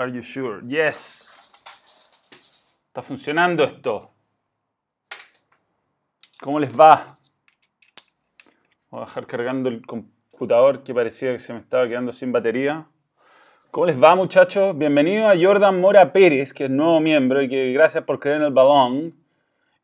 [0.00, 0.60] Are you sure?
[0.64, 1.34] Yes.
[2.86, 4.12] Está funcionando esto.
[6.40, 7.18] ¿Cómo les va?
[8.90, 12.86] Voy a dejar cargando el computador que parecía que se me estaba quedando sin batería.
[13.72, 14.78] ¿Cómo les va muchachos?
[14.78, 18.42] Bienvenido a Jordan Mora Pérez, que es nuevo miembro y que gracias por creer en
[18.44, 19.16] el balón.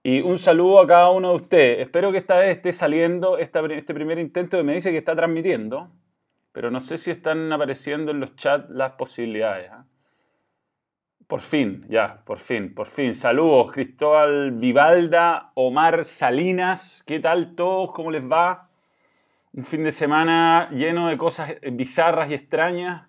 [0.05, 1.81] Y un saludo a cada uno de ustedes.
[1.81, 5.91] Espero que esta vez esté saliendo este primer intento que me dice que está transmitiendo.
[6.53, 9.73] Pero no sé si están apareciendo en los chats las posibilidades.
[9.73, 9.87] ¿ah?
[11.27, 13.15] Por fin, ya, por fin, por fin.
[13.15, 17.03] Saludos, Cristóbal Vivalda, Omar Salinas.
[17.07, 17.93] ¿Qué tal todos?
[17.93, 18.69] ¿Cómo les va?
[19.55, 23.09] Un fin de semana lleno de cosas bizarras y extrañas,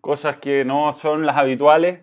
[0.00, 2.00] cosas que no son las habituales.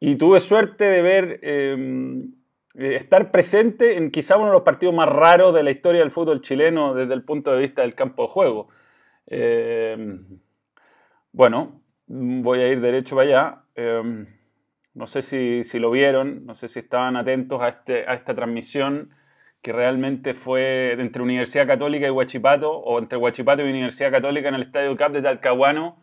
[0.00, 2.32] Y tuve suerte de ver, em,
[2.74, 6.40] estar presente en quizá uno de los partidos más raros de la historia del fútbol
[6.40, 8.68] chileno desde el punto de vista del campo de juego.
[9.26, 10.40] Em,
[11.32, 13.64] bueno, voy a ir derecho para allá.
[13.76, 14.41] Em,
[14.94, 19.10] no sé si, lo vieron, no sé si estaban atentos a, este, a esta transmisión
[19.62, 24.56] que realmente fue entre Universidad Católica y Huachipato, o entre Huachipato y Universidad Católica en
[24.56, 25.96] el Estadio Cap de Talcahuano.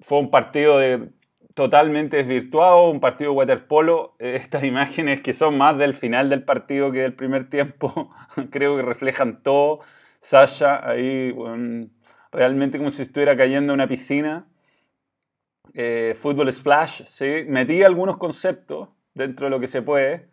[0.00, 1.08] Fue un partido de,
[1.54, 4.14] totalmente desvirtuado, un partido de waterpolo.
[4.18, 8.10] Estas imágenes que son más del final del partido que del primer tiempo,
[8.50, 9.80] creo que reflejan todo.
[10.20, 11.34] Sasha ahí,
[12.32, 14.46] realmente como si estuviera cayendo en una piscina
[15.72, 17.44] eh, fútbol splash, ¿sí?
[17.46, 20.28] metí algunos conceptos dentro de lo que se puede.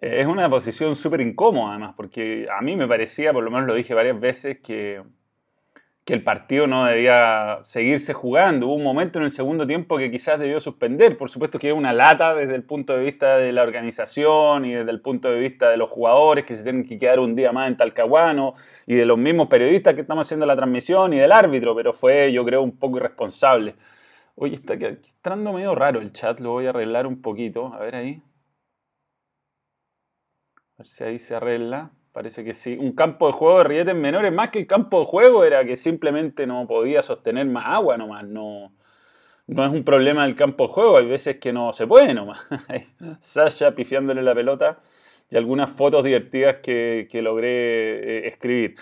[0.00, 3.66] Eh, es una posición súper incómoda además, porque a mí me parecía, por lo menos
[3.66, 5.02] lo dije varias veces, que,
[6.04, 8.66] que el partido no debía seguirse jugando.
[8.66, 11.16] Hubo un momento en el segundo tiempo que quizás debió suspender.
[11.16, 14.74] Por supuesto que es una lata desde el punto de vista de la organización y
[14.74, 17.52] desde el punto de vista de los jugadores que se tienen que quedar un día
[17.52, 18.54] más en Talcahuano
[18.86, 22.32] y de los mismos periodistas que estamos haciendo la transmisión y del árbitro, pero fue
[22.32, 23.74] yo creo un poco irresponsable.
[24.34, 27.72] Oye, está entrando medio raro el chat, lo voy a arreglar un poquito.
[27.74, 28.22] A ver ahí.
[30.74, 31.90] A ver si ahí se arregla.
[32.12, 32.76] Parece que sí.
[32.78, 35.76] Un campo de juego de rilletes menores, más que el campo de juego, era que
[35.76, 38.24] simplemente no podía sostener más agua nomás.
[38.24, 38.72] No,
[39.46, 42.46] no es un problema del campo de juego, hay veces que no se puede nomás.
[43.20, 44.78] Sasha pifiándole la pelota
[45.28, 47.48] y algunas fotos divertidas que, logré
[48.26, 48.76] eh, escribir.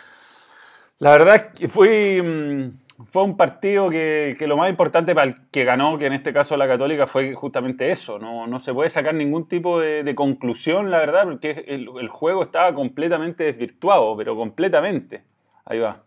[0.99, 2.21] La verdad es que fui.
[2.23, 6.33] Mm, fue un partido que, lo más importante para el que ganó, que en este
[6.33, 8.19] caso la Católica, fue justamente eso.
[8.19, 13.45] No, se puede sacar ningún tipo de, conclusión, la verdad, porque el, juego estaba completamente
[13.45, 15.23] desvirtuado, pero completamente.
[15.65, 16.03] Ahí va.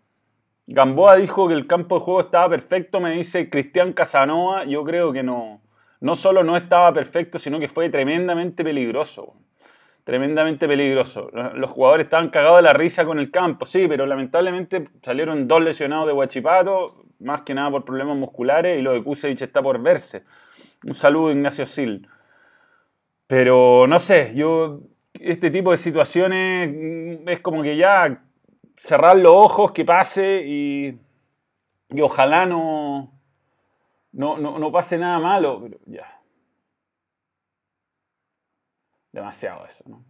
[0.68, 4.66] Gamboa dijo que el campo de juego estaba perfecto, me dice Cristian Casanova.
[4.66, 5.62] Yo creo que no.
[6.02, 9.36] No solo no estaba perfecto, sino que fue tremendamente peligroso
[10.04, 11.30] tremendamente peligroso.
[11.54, 15.62] Los jugadores estaban cagados de la risa con el campo, sí, pero lamentablemente salieron dos
[15.62, 19.82] lesionados de Huachipato, más que nada por problemas musculares, y lo de Kusevich está por
[19.82, 20.24] verse.
[20.84, 22.08] Un saludo, Ignacio Sil.
[23.28, 24.82] Pero no sé, yo,
[25.20, 28.24] este tipo de situaciones mm, es como que ya
[28.76, 31.00] cerrar los ojos, que pase y,
[32.02, 33.14] ojalá no,
[34.12, 36.21] no, no, no pase nada malo, pero ya
[39.12, 40.04] demasiado eso, ¿no?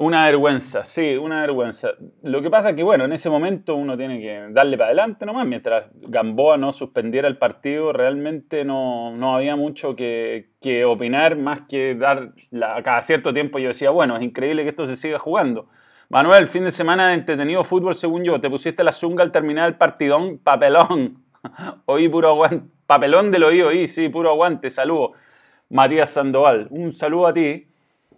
[0.00, 1.90] Una vergüenza, sí, una vergüenza.
[2.22, 5.26] Lo que pasa es que, bueno, en ese momento uno tiene que darle para adelante
[5.26, 5.44] nomás.
[5.44, 11.62] Mientras Gamboa no suspendiera el partido, realmente no, no había mucho que, que, opinar, más
[11.62, 13.58] que dar la, cada cierto tiempo.
[13.58, 15.68] Yo decía, bueno, es increíble que esto se siga jugando.
[16.10, 18.40] Manuel, fin de semana de entretenido fútbol, según yo.
[18.40, 21.24] Te pusiste la zunga al terminar el partidón, papelón.
[21.86, 22.68] Oí puro aguante.
[22.86, 24.70] Papelón del oído, oí, sí, puro aguante.
[24.70, 25.10] Saludos.
[25.70, 26.68] Matías Sandoval.
[26.70, 27.68] Un saludo a ti.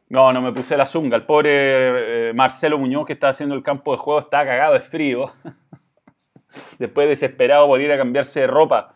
[0.08, 1.16] No, no me puse la zunga.
[1.16, 4.80] El pobre eh, Marcelo Muñoz que está haciendo el campo de juego está cagado de
[4.80, 5.32] frío.
[6.78, 8.94] Después desesperado por ir a cambiarse de ropa.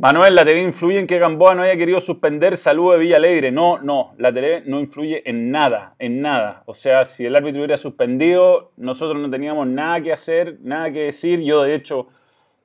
[0.00, 3.50] Manuel, ¿la TV influye en que Gamboa no haya querido suspender saludo de Villa Alegre?
[3.50, 6.62] No, no, la TV no influye en nada, en nada.
[6.66, 11.00] O sea, si el árbitro hubiera suspendido, nosotros no teníamos nada que hacer, nada que
[11.00, 11.40] decir.
[11.40, 12.06] Yo, de hecho,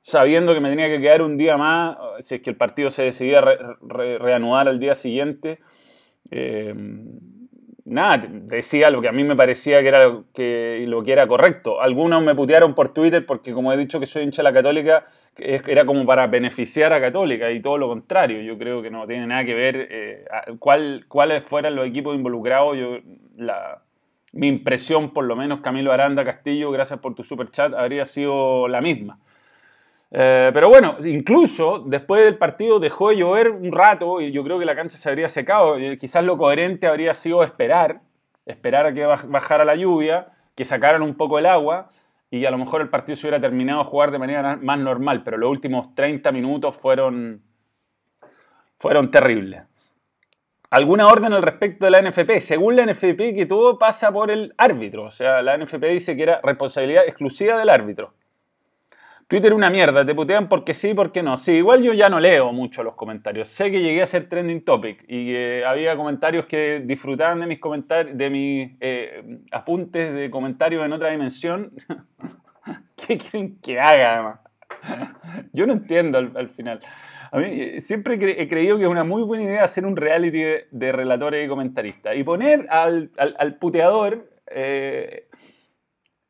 [0.04, 3.04] sabiendo que me tenía que quedar un día más, si es que el partido se
[3.04, 5.60] decidía reanudar al día siguiente.
[6.30, 6.74] Eh,
[7.86, 11.80] nada, decía lo que a mí me parecía que era que, lo que era correcto.
[11.80, 15.06] Algunos me putearon por Twitter porque como he dicho que soy hincha de la católica,
[15.38, 18.42] era como para beneficiar a católica y todo lo contrario.
[18.42, 20.26] Yo creo que no tiene nada que ver eh,
[20.58, 22.76] cuál, cuáles fueran los equipos involucrados.
[22.76, 22.98] Yo,
[23.38, 23.80] la,
[24.32, 28.68] mi impresión, por lo menos Camilo Aranda Castillo, gracias por tu super chat, habría sido
[28.68, 29.18] la misma.
[30.16, 34.60] Eh, pero bueno, incluso después del partido dejó de llover un rato y yo creo
[34.60, 35.76] que la cancha se habría secado.
[35.98, 38.00] Quizás lo coherente habría sido esperar,
[38.46, 41.90] esperar a que bajara la lluvia, que sacaran un poco el agua
[42.30, 45.24] y a lo mejor el partido se hubiera terminado a jugar de manera más normal.
[45.24, 47.42] Pero los últimos 30 minutos fueron,
[48.78, 49.64] fueron terribles.
[50.70, 52.38] ¿Alguna orden al respecto de la NFP?
[52.38, 55.06] Según la NFP, que todo pasa por el árbitro.
[55.06, 58.14] O sea, la NFP dice que era responsabilidad exclusiva del árbitro.
[59.26, 61.36] Twitter una mierda, te putean porque sí, porque no.
[61.36, 63.48] Sí, igual yo ya no leo mucho los comentarios.
[63.48, 67.58] Sé que llegué a ser trending topic y que había comentarios que disfrutaban de mis
[67.58, 71.72] comentarios, de mis eh, apuntes de comentarios en otra dimensión.
[72.96, 74.38] ¿Qué quieren que haga, además?
[75.52, 76.80] Yo no entiendo al, final.
[77.30, 80.42] A mí eh, siempre he creído que es una muy buena idea hacer un reality
[80.70, 83.10] de, relatores y comentaristas y poner al,
[83.58, 85.23] puteador eh,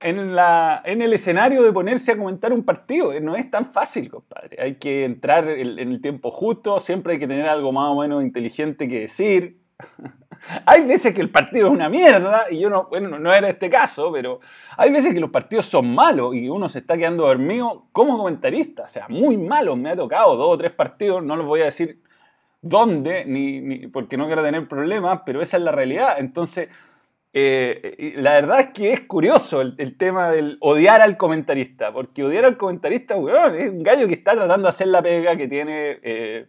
[0.05, 3.19] en, la, en el escenario de ponerse a comentar un partido.
[3.21, 4.59] No es tan fácil, compadre.
[4.61, 8.23] Hay que entrar en el tiempo justo, siempre hay que tener algo más o menos
[8.23, 9.63] inteligente que decir.
[10.67, 13.71] hay veces que el partido es una mierda, y yo no, bueno, no era este
[13.71, 14.41] caso, pero
[14.77, 18.83] hay veces que los partidos son malos y uno se está quedando dormido como comentarista.
[18.83, 19.79] O sea, muy malos.
[19.79, 22.03] Me ha tocado dos o tres partidos, no los voy a decir
[22.61, 26.17] dónde, ni, ni porque no quiero tener problemas, pero esa es la realidad.
[26.19, 26.69] Entonces,
[27.37, 32.45] eh, la verdad es que es curioso el, tema del odiar al comentarista, porque odiar
[32.45, 36.47] al comentarista, es un gallo que está tratando de hacer la pega, que tiene eh,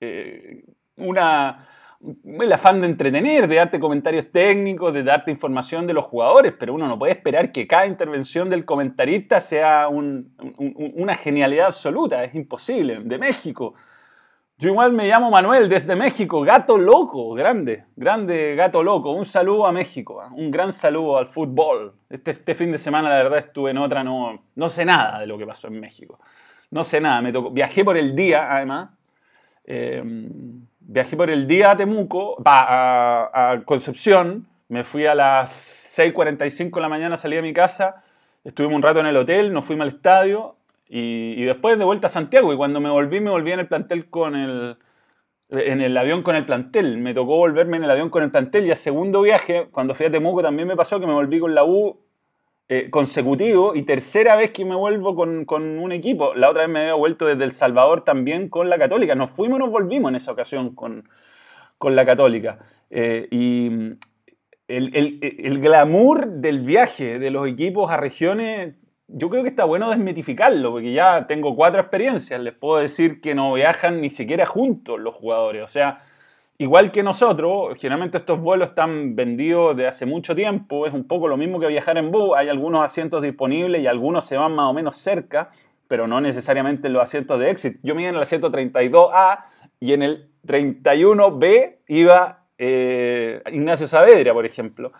[0.00, 0.64] eh,
[0.96, 1.68] una,
[2.00, 6.74] el afán de entretener, de darte comentarios técnicos, de darte información de los jugadores, pero
[6.74, 12.98] uno no puede esperar que cada intervención del comentarista sea una genialidad absoluta, es imposible.
[13.04, 13.74] De México,
[14.58, 19.10] yo igual me llamo Manuel desde México, gato loco, grande, grande gato loco.
[19.10, 20.30] Un saludo a México, ¿ah?
[20.32, 21.94] un gran saludo al fútbol.
[22.08, 25.26] Este, este, fin de semana la verdad estuve en otra, no, no sé nada de
[25.26, 26.20] lo que pasó en México.
[26.70, 28.90] No sé nada, me tocó, viajé por el día además.
[29.64, 30.30] Em,
[30.78, 36.80] viajé por el día a Temuco, a, a Concepción, me fui a las 6.45 de
[36.80, 38.02] la mañana, salí de mi casa,
[38.44, 40.56] estuvimos un rato en el hotel, nos fuimos al estadio
[40.88, 44.10] y, después de vuelta a Santiago, y cuando me volví, me volví en el plantel
[44.10, 44.76] con el,
[45.48, 46.98] en el avión con el plantel.
[46.98, 50.06] Me tocó volverme en el avión con el plantel y al segundo viaje, cuando fui
[50.06, 51.98] a Temuco, también me pasó que me volví con la U
[52.68, 56.34] eh, consecutivo y tercera vez que me vuelvo con, con, un equipo.
[56.34, 59.14] La otra vez me había vuelto desde El Salvador también con la Católica.
[59.14, 61.08] Nos fuimos y nos volvimos en esa ocasión con,
[61.76, 62.60] con la Católica.
[62.88, 63.66] Eh, y
[64.68, 68.76] el, el, el, glamour del viaje de los equipos a regiones
[69.14, 72.40] yo creo que está bueno desmitificarlo, porque ya tengo cuatro experiencias.
[72.40, 75.62] Les puedo decir que no viajan ni siquiera juntos los jugadores.
[75.62, 75.98] O sea,
[76.58, 80.86] igual que nosotros, generalmente estos vuelos están vendidos de hace mucho tiempo.
[80.86, 82.32] Es un poco lo mismo que viajar en bus.
[82.36, 85.50] Hay algunos asientos disponibles y algunos se van más o menos cerca,
[85.88, 87.78] pero no necesariamente los asientos de exit.
[87.82, 89.44] Yo me iba en el asiento 32A
[89.78, 94.92] y en el 31B iba eh, Ignacio Saavedra, por ejemplo.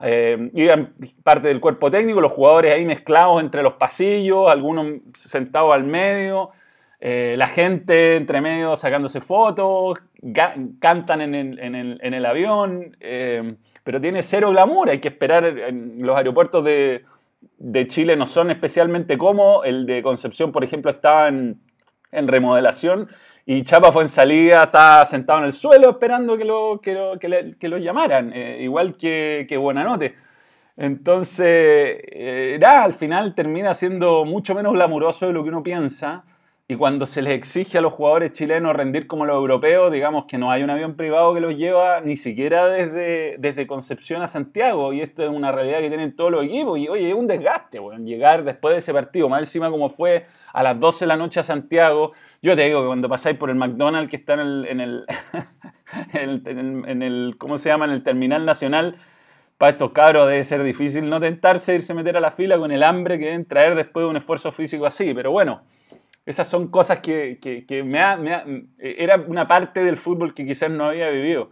[0.00, 5.74] Eh, iban parte del cuerpo técnico, los jugadores ahí mezclados entre los pasillos, algunos sentados
[5.74, 6.50] al medio,
[7.00, 9.98] eh, la gente entre medio sacándose fotos,
[10.78, 17.04] cantan en el, avión, eh, pero tiene cero glamour, hay que esperar, los aeropuertos de,
[17.88, 21.58] Chile no son especialmente cómodos, el de Concepción, por ejemplo, estaba en
[22.12, 23.08] remodelación
[23.50, 27.78] y Chapa fue en salida, estaba sentado en el suelo esperando que lo, que lo,
[27.78, 30.14] llamaran, eh, igual que, que Buenanote.
[30.76, 36.24] Entonces, eh, al final termina siendo mucho menos glamuroso de lo que uno piensa.
[36.70, 40.36] Y cuando se les exige a los jugadores chilenos rendir como los europeos, digamos que
[40.36, 44.92] no hay un avión privado que los lleva ni siquiera desde, desde Concepción a Santiago.
[44.92, 46.78] Y esto es una realidad que tienen todos los equipos.
[46.78, 50.26] Y oye, es un desgaste, bueno, llegar después de ese partido, más encima como fue
[50.52, 52.12] a las 12 de la noche a Santiago.
[52.42, 55.06] Yo te digo que cuando pasáis por el McDonald's que está en el, en el,
[56.12, 57.86] en el, ¿cómo se llama?
[57.86, 58.96] En el Terminal Nacional,
[59.56, 62.72] para estos cabros debe ser difícil no tentarse irse a meter a la fila con
[62.72, 65.14] el hambre que deben traer después de un esfuerzo físico así.
[65.14, 65.62] Pero bueno.
[66.26, 67.98] Esas son cosas que, que, me,
[68.78, 71.50] era una parte del fútbol que quizás no había vivido.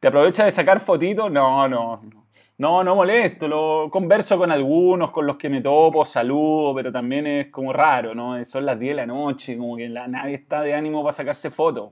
[0.00, 1.30] ¿Te aprovechas de sacar fotitos?
[1.30, 2.24] No, no, no.
[2.56, 7.26] No, no molesto, lo converso con algunos, con los que me topo, saludo, pero también
[7.26, 8.44] es como raro, ¿no?
[8.44, 11.50] Son las 10 de la noche, como que la, nadie está de ánimo para sacarse
[11.50, 11.90] fotos.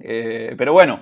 [0.00, 1.00] Eh, pero bueno,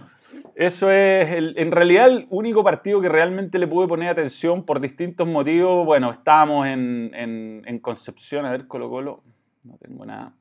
[0.54, 5.26] eso es, en realidad el único partido que realmente le pude poner atención por distintos
[5.26, 9.22] motivos, bueno, estábamos en, en, Concepción, a ver, Colo Colo,
[9.64, 10.34] no tengo nada.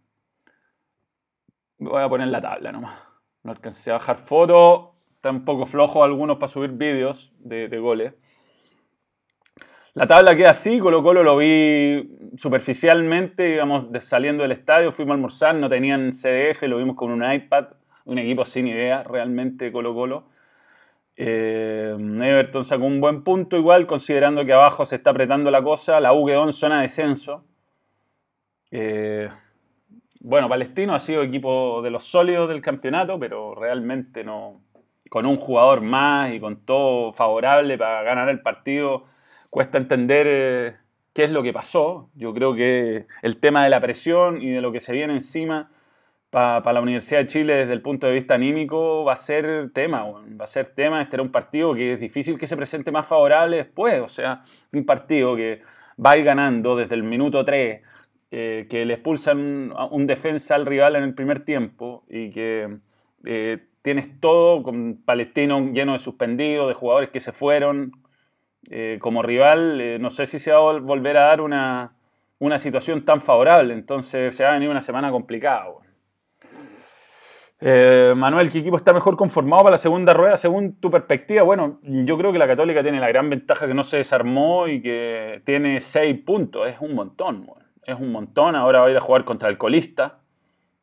[1.78, 3.00] Voy a poner la tabla nomás.
[3.44, 4.90] No alcancé a bajar fotos.
[5.16, 8.14] Está un poco flojo algunos para subir vídeos de, goles.
[9.94, 15.16] La tabla queda así, Colo Colo lo vi superficialmente, íbamos saliendo del estadio, fuimos a
[15.16, 17.68] almorzar, no tenían CDF, lo vimos con un iPad,
[18.06, 20.26] un equipo sin idea realmente Colo Colo.
[21.22, 26.00] Eh, Everton sacó un buen punto igual, considerando que abajo se está apretando la cosa,
[26.00, 27.44] la U quedó zona de descenso,
[28.72, 29.30] eh,
[30.22, 34.62] Bueno, Palestino ha sido equipo de los sólidos del campeonato, pero realmente no.
[35.10, 39.06] Con un jugador más y con todo favorable para ganar el partido,
[39.50, 40.76] cuesta entender eh,
[41.14, 42.10] qué es lo que pasó.
[42.16, 45.72] Yo creo que el tema de la presión y de lo que se viene encima
[46.30, 50.04] para la Universidad de Chile desde el punto de vista anímico va a ser tema,
[50.04, 51.02] va a ser tema.
[51.02, 54.44] Este era un partido que es difícil que se presente más favorable después, o sea,
[54.72, 55.62] un partido que
[56.04, 57.82] va a ir ganando desde el minuto 3
[58.32, 62.78] eh, que le expulsan un defensa al rival en el primer tiempo y que
[63.26, 67.94] eh, tienes todo con Palestino lleno de suspendidos, de jugadores que se fueron.
[68.70, 71.94] Eh, como rival, no sé si se va a volver a dar una,
[72.38, 75.66] una, situación tan favorable, entonces se va a venir una semana complicada.
[77.62, 81.44] Manuel, ¿qué equipo está mejor conformado para la segunda rueda según tu perspectiva?
[81.44, 84.82] Bueno, yo creo que la Católica tiene la gran ventaja que no se desarmó y
[84.82, 87.48] que tiene seis puntos, es un montón.
[87.84, 88.56] Es un montón.
[88.56, 90.20] Ahora va a ir a jugar contra el colista.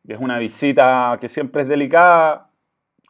[0.06, 2.50] Es una visita que siempre es delicada,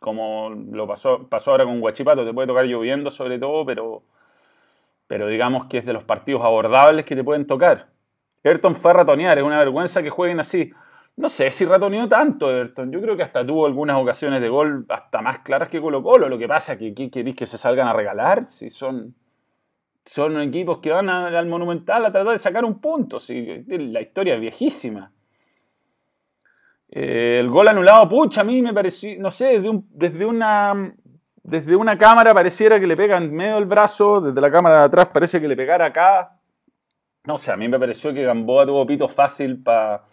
[0.00, 2.24] como lo pasó, pasó ahora con Guachipato.
[2.24, 4.02] Te puede tocar lloviendo sobre todo, pero,
[5.08, 7.88] pero digamos que es de los partidos abordables que te pueden tocar.
[8.44, 10.72] Everton fue a es una vergüenza que jueguen así.
[11.16, 12.92] No sé si ratoneó tanto Everton.
[12.92, 16.28] Yo creo que hasta tuvo algunas ocasiones de gol hasta más claras que Colo Colo.
[16.28, 18.44] Lo que pasa es que ¿qué queréis que se salgan a regalar?
[18.44, 19.14] Si son
[20.06, 23.18] son equipos que van al Monumental a tratar de sacar un punto.
[23.28, 25.12] la historia es viejísima.
[26.88, 30.94] Eh, el gol anulado, pucha, a mí me pareció, no sé, desde, una,
[31.42, 34.84] desde una cámara pareciera que le pega en medio del brazo, desde la cámara de
[34.84, 36.38] atrás parece que le pegara acá.
[37.24, 40.04] No sé, a mí me pareció que Gamboa tuvo pito fácil para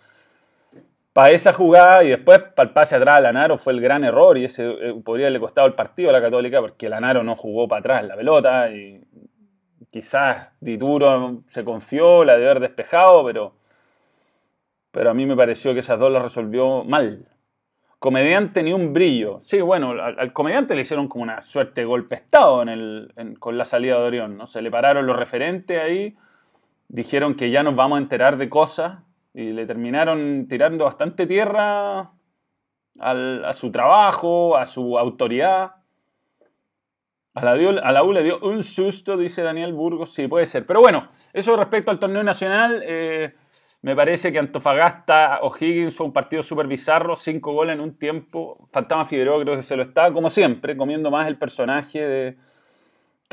[1.13, 4.37] para esa jugada y después para el pase atrás a Lanaro fue el gran error
[4.37, 7.67] y ese eh, podría haberle costado el partido a la Católica porque Lanaro no jugó
[7.67, 8.99] para atrás la pelota y
[9.91, 13.53] quizás Dituro se confió, la de haber despejado, pero,
[14.91, 17.27] pero a mí me pareció que esas dos las resolvió mal.
[17.99, 19.39] Comediante ni un brillo.
[19.39, 22.65] Sí, bueno, al, comediante le hicieron como una suerte de golpe estado
[23.39, 24.35] con la salida de Orión.
[24.35, 24.47] ¿no?
[24.47, 26.17] Se le pararon los referentes ahí,
[26.89, 28.97] dijeron que ya nos vamos a enterar de cosas
[29.33, 32.11] y le terminaron tirando bastante tierra
[32.99, 35.75] a su trabajo, a su autoridad.
[37.35, 40.13] A la, U le dio un susto, dice Daniel Burgos.
[40.13, 40.67] Sí, puede ser.
[40.67, 42.83] Pero bueno, eso respecto al torneo nacional.
[42.85, 43.33] Eh,
[43.81, 47.15] me parece que Antofagasta O'Higgins fue un partido súper bizarro.
[47.15, 48.67] Cinco goles en un tiempo.
[48.71, 52.37] Fantasma Figueroa creo que se lo está, como siempre, comiendo más el personaje de,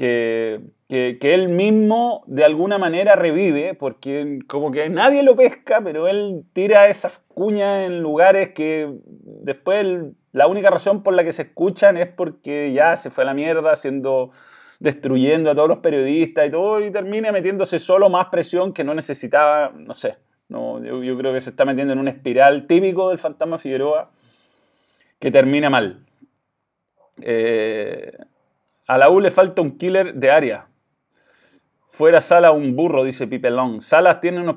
[0.00, 6.08] que, que, él mismo de alguna manera revive, porque como que nadie lo pesca, pero
[6.08, 11.42] él tira esas cuñas en lugares que después la única razón por la que se
[11.42, 14.30] escuchan es porque ya se fue a la mierda haciendo
[14.78, 18.94] destruyendo a todos los periodistas y todo, y termina metiéndose solo más presión que no
[18.94, 20.16] necesitaba, no sé.
[20.48, 24.10] No, yo, creo que se está metiendo en una espiral típico del fantasma Figueroa
[25.18, 26.06] que termina mal.
[27.20, 28.16] Eh,
[28.90, 30.66] a la U le falta un killer de área.
[31.86, 33.80] Fuera Sala un burro, dice Pipe Long.
[33.80, 34.56] Salas tiene unos,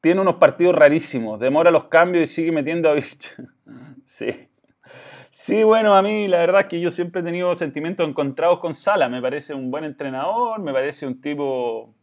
[0.00, 1.38] tiene unos partidos rarísimos.
[1.38, 3.32] Demora los cambios y sigue metiendo a bicho.
[4.06, 4.48] sí.
[5.28, 8.72] Sí, bueno, a mí la verdad es que yo siempre he tenido sentimientos encontrados con
[8.72, 9.10] Sala.
[9.10, 11.94] Me parece un buen entrenador, me parece un tipo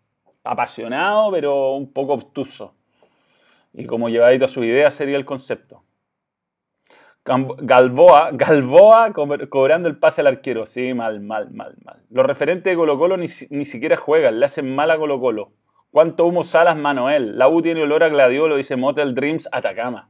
[0.43, 2.75] apasionado, pero un poco obtuso.
[3.73, 5.83] Y como llevadito a su idea sería el concepto.
[7.23, 10.65] Galboa, Galboa cobrando el pase al arquero.
[10.65, 12.01] Sí, mal, mal, mal, mal.
[12.09, 15.51] Los referentes de Colo Colo ni, siquiera juegan, le hacen mal a Colo Colo.
[15.91, 17.37] ¿Cuánto humo salas Manuel?
[17.37, 20.09] La U tiene olor a gladiolo, dice Motel Dreams Atacama.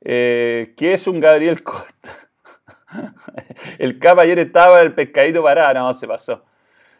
[0.00, 2.10] Eh, ¿Qué es un Gabriel Costa?
[3.78, 6.44] el capa ayer estaba el pescadito parado, no, se pasó.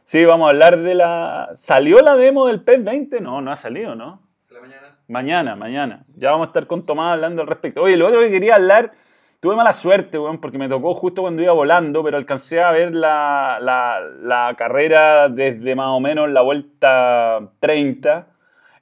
[0.02, 1.50] Sí, vamos a hablar de la...
[1.54, 3.20] ¿Salió la demo del PES 20?
[3.20, 4.27] No, no ha salido, ¿no?
[4.68, 4.98] Mañana.
[5.08, 6.04] Mañana, mañana.
[6.16, 7.82] Ya vamos a estar con Tomás hablando al respecto.
[7.82, 8.92] Oye, lo otro que quería hablar,
[9.40, 12.94] tuve mala suerte, weón, porque me tocó justo cuando iba volando, pero alcancé a ver
[12.94, 18.26] la, la, la carrera desde más o menos la vuelta 30.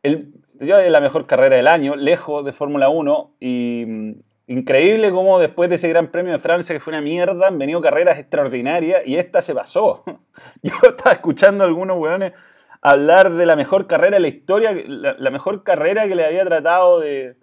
[0.02, 4.12] El, yo la mejor carrera del año, lejos de Fórmula 1 y mm,
[4.48, 7.80] increíble cómo después de ese Gran Premio de Francia que fue una mierda, han venido
[7.80, 10.02] carreras extraordinarias y esta se pasó.
[10.62, 12.32] Yo estaba escuchando a algunos weones
[12.90, 17.00] hablar de la mejor carrera de la historia, la mejor carrera que le había tratado
[17.00, 17.36] de,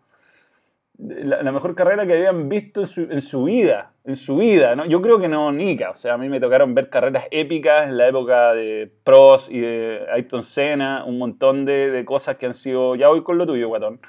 [0.97, 4.85] la, mejor carrera que habían visto en su, vida, en su vida, ¿no?
[4.85, 7.97] Yo creo que no, Nika, o sea, a mí me tocaron ver carreras épicas en
[7.97, 12.95] la época de Prost y de Ayrton Senna, un montón de, cosas que han sido,
[12.95, 13.99] ya voy con lo tuyo, guatón.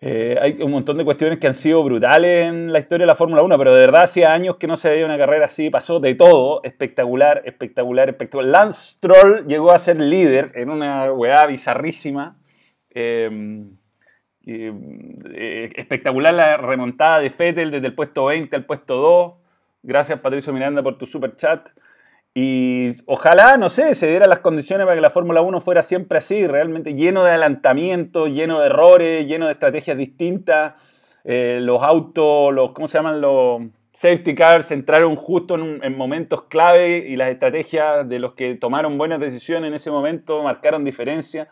[0.00, 3.14] Eh, hay un montón de cuestiones que han sido brutales en la historia de la
[3.14, 6.00] Fórmula 1, pero de verdad hacía años que no se veía una carrera así, pasó
[6.00, 8.50] de todo, espectacular, espectacular, espectacular.
[8.50, 12.36] Lance Stroll llegó a ser líder en una weá bizarrísima.
[12.90, 13.64] Eh,
[14.48, 19.34] eh, espectacular la remontada de Fettel desde el puesto 20 al puesto 2.
[19.82, 21.68] Gracias Patricio Miranda por tu super chat.
[22.38, 26.18] Y ojalá, no sé, se dieran las condiciones para que la Fórmula 1 fuera siempre
[26.18, 31.18] así, realmente lleno de adelantamiento, lleno de errores, lleno de estrategias distintas.
[31.24, 33.22] Eh, los autos, los, ¿cómo se llaman?
[33.22, 33.62] Los
[33.92, 39.18] safety cars entraron justo en, momentos clave y las estrategias de los que tomaron buenas
[39.18, 41.48] decisiones en ese momento marcaron diferencia.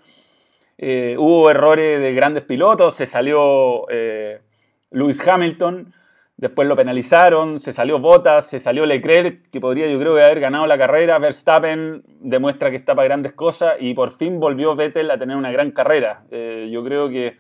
[0.77, 4.43] Eh, hubo errores de grandes pilotos, se salió eh,
[4.91, 5.95] Lewis Hamilton
[6.37, 10.67] Después lo penalizaron, se salió Bottas, se salió Leclerc, que podría yo creo haber ganado
[10.67, 11.19] la carrera.
[11.19, 15.53] Verstappen demuestra que está para grandes cosas y por fin volvió Vettel a tener una
[15.53, 16.25] gran carrera.
[16.33, 17.37] Eh, yo creo que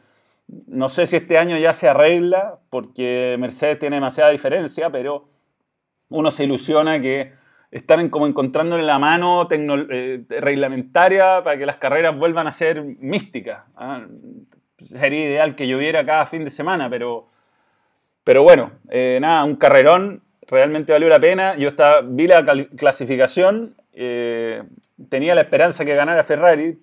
[0.66, 5.28] no sé si este año ya se arregla porque Mercedes tiene demasiada diferencia, pero
[6.08, 7.32] uno se ilusiona que
[7.72, 13.64] están como encontrándole la mano eh, reglamentaria para que las carreras vuelvan a ser místicas.
[13.74, 14.06] ¿ah?
[14.78, 17.34] Sería ideal que lloviera cada fin de semana, pero
[18.25, 21.57] pero bueno, eh, nada, un carrerón, realmente valió la pena.
[21.57, 22.45] Yo estaba, vi la
[22.76, 24.62] clasificación, eh,
[25.09, 26.78] tenía la esperanza que ganara Ferrari,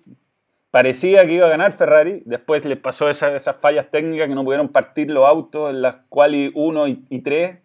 [0.70, 4.68] parecía que iba a ganar Ferrari, después les pasó esas, fallas técnicas que no pudieron
[4.68, 7.58] partir los autos en las cuales 1 y 3.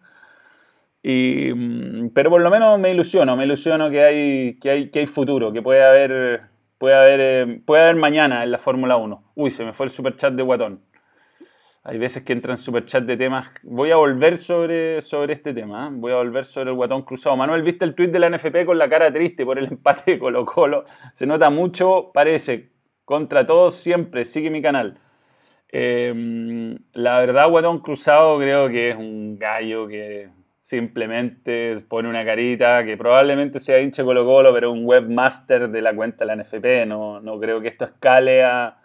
[1.02, 5.06] Mm, pero por lo menos me ilusiono, me ilusiono que hay, que hay, que hay
[5.06, 6.42] futuro, que puede haber,
[6.78, 9.22] puede, haber, eh, puede haber mañana en la Fórmula 1.
[9.34, 10.80] Uy, se me fue el super chat de Guatón.
[11.84, 13.50] Hay veces que entran chat de temas.
[13.62, 15.86] Voy a volver sobre, sobre este tema.
[15.86, 15.90] ¿eh?
[15.92, 17.36] Voy a volver sobre el guatón cruzado.
[17.36, 20.18] Manuel, ¿viste el tuit de la NFP con la cara triste por el empate de
[20.18, 20.84] Colo Colo?
[21.14, 22.70] Se nota mucho, parece.
[23.04, 24.24] Contra todos siempre.
[24.24, 24.98] Sigue mi canal.
[25.70, 30.30] Em, la verdad, guatón cruzado creo que es un gallo que
[30.60, 35.94] simplemente pone una carita que probablemente sea hinche Colo Colo, pero un webmaster de la
[35.94, 36.86] cuenta de la NFP.
[36.86, 38.76] No, no creo que esto escale a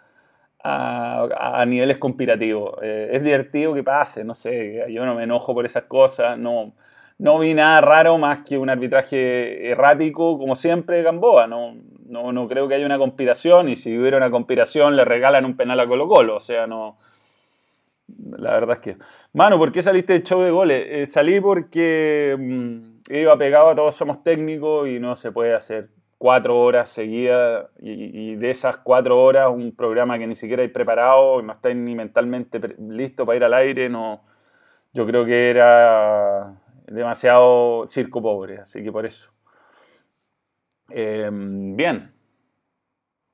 [0.64, 2.76] a, niveles conspirativos.
[2.82, 6.72] Eh, es divertido que pase, no sé, yo no me enojo por esas cosas, no,
[7.18, 11.46] no vi nada raro más que un arbitraje errático, como siempre, de Gamboa.
[11.46, 15.44] No, no, no, creo que haya una conspiración y si hubiera una conspiración le regalan
[15.44, 16.98] un penal a Colo Colo, o sea, no...
[18.36, 18.96] La verdad es que...
[19.32, 20.86] Mano, ¿por qué saliste del show de goles?
[20.88, 25.88] Eh, salí porque mm, iba pegado a todos somos técnicos y no se puede hacer
[26.24, 31.42] cuatro horas seguidas y, de esas cuatro horas un programa que ni siquiera hay preparado,
[31.42, 34.24] no estáis ni mentalmente listo para ir al aire, no,
[34.94, 39.32] yo creo que era demasiado circo pobre, así que por eso.
[40.88, 42.14] Em, bien,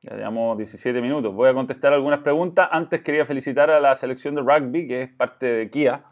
[0.02, 1.32] ya llevamos 17 minutos.
[1.32, 2.70] Voy a contestar algunas preguntas.
[2.72, 6.06] Antes quería felicitar a la selección de rugby, que es parte de Kia.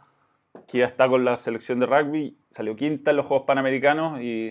[0.68, 4.50] Kia está con la selección de rugby, salió quinta en los Juegos Panamericanos y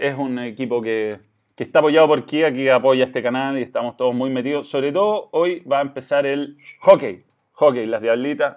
[0.00, 1.20] es un equipo que,
[1.64, 4.68] está apoyado por Kia, que apoya este canal y estamos todos muy metidos.
[4.68, 7.24] Sobre todo hoy va a empezar el hockey.
[7.52, 8.56] Hockey, las diablitas.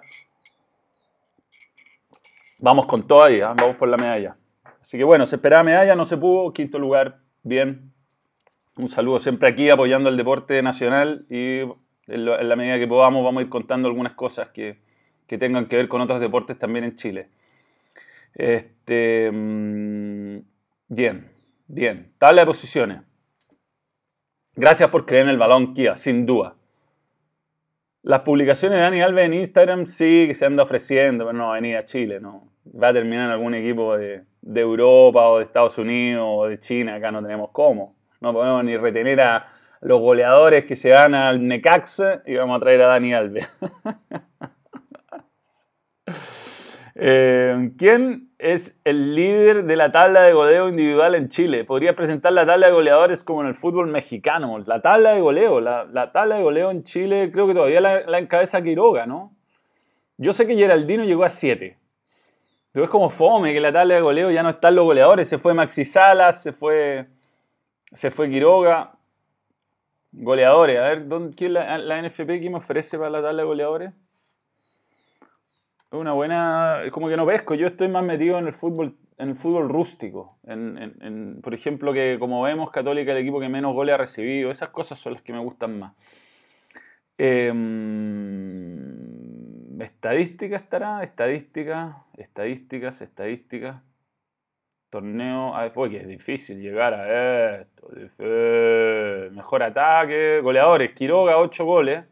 [2.60, 3.54] Vamos con todo ahí, ¿ah?
[3.56, 4.36] vamos por la medalla.
[4.80, 6.52] Así que bueno, se esperaba medalla, no se pudo.
[6.52, 7.92] Quinto lugar, bien.
[8.76, 11.60] Un saludo siempre aquí apoyando el deporte nacional y
[12.06, 14.78] en, la medida que podamos vamos a ir contando algunas cosas que,
[15.26, 17.28] que tengan que ver con otros deportes también en Chile.
[18.34, 20.52] Este, mm,
[20.94, 21.26] Bien,
[21.66, 22.12] bien.
[22.18, 23.02] Tabla de posiciones.
[24.54, 26.56] Gracias por creer en el balón Kia, sin duda.
[28.02, 31.52] Las publicaciones de Dani Alves en Instagram sí que se anda ofreciendo, pero no va
[31.52, 32.52] a venir a Chile, no.
[32.66, 36.96] Va a terminar en algún equipo de, Europa o de Estados Unidos o de China,
[36.96, 37.96] acá no tenemos cómo.
[38.20, 39.46] No podemos ni retener a
[39.80, 43.48] los goleadores que se van al Necax y vamos a traer a Dani Alves.
[47.04, 51.64] Eh, ¿Quién es el líder de la tabla de goleo individual en Chile.
[51.64, 54.56] Podría presentar la tabla de goleadores como en el fútbol mexicano.
[54.66, 58.62] La tabla de goleo, la, tabla de goleo en Chile creo que todavía la, encabeza
[58.62, 59.32] Quiroga, ¿no?
[60.16, 61.78] Yo sé que Geraldino llegó a 7.
[62.72, 65.28] Pero es como fome que la tabla de goleo ya no están los goleadores.
[65.28, 67.06] Se fue Maxi Salas, se fue,
[67.92, 68.92] se fue Quiroga.
[70.10, 73.46] Goleadores, a ver, ¿dónde, ¿quién la, la NFP que me ofrece para la tabla de
[73.46, 73.92] goleadores?
[76.00, 76.82] Una buena.
[76.90, 77.54] Como que no pesco.
[77.54, 80.38] Yo estoy más metido en el fútbol, en el fútbol rústico.
[80.46, 84.50] En, por ejemplo, que como vemos, Católica el equipo que menos goles ha recibido.
[84.50, 85.92] Esas cosas son las que me gustan más.
[87.18, 87.62] Em,
[89.80, 93.82] estadística estará, estadística, estadísticas, estadísticas.
[94.90, 97.88] Torneo, a ver, que es difícil llegar a esto.
[99.32, 102.04] Mejor ataque, goleadores, Quiroga 8 goles.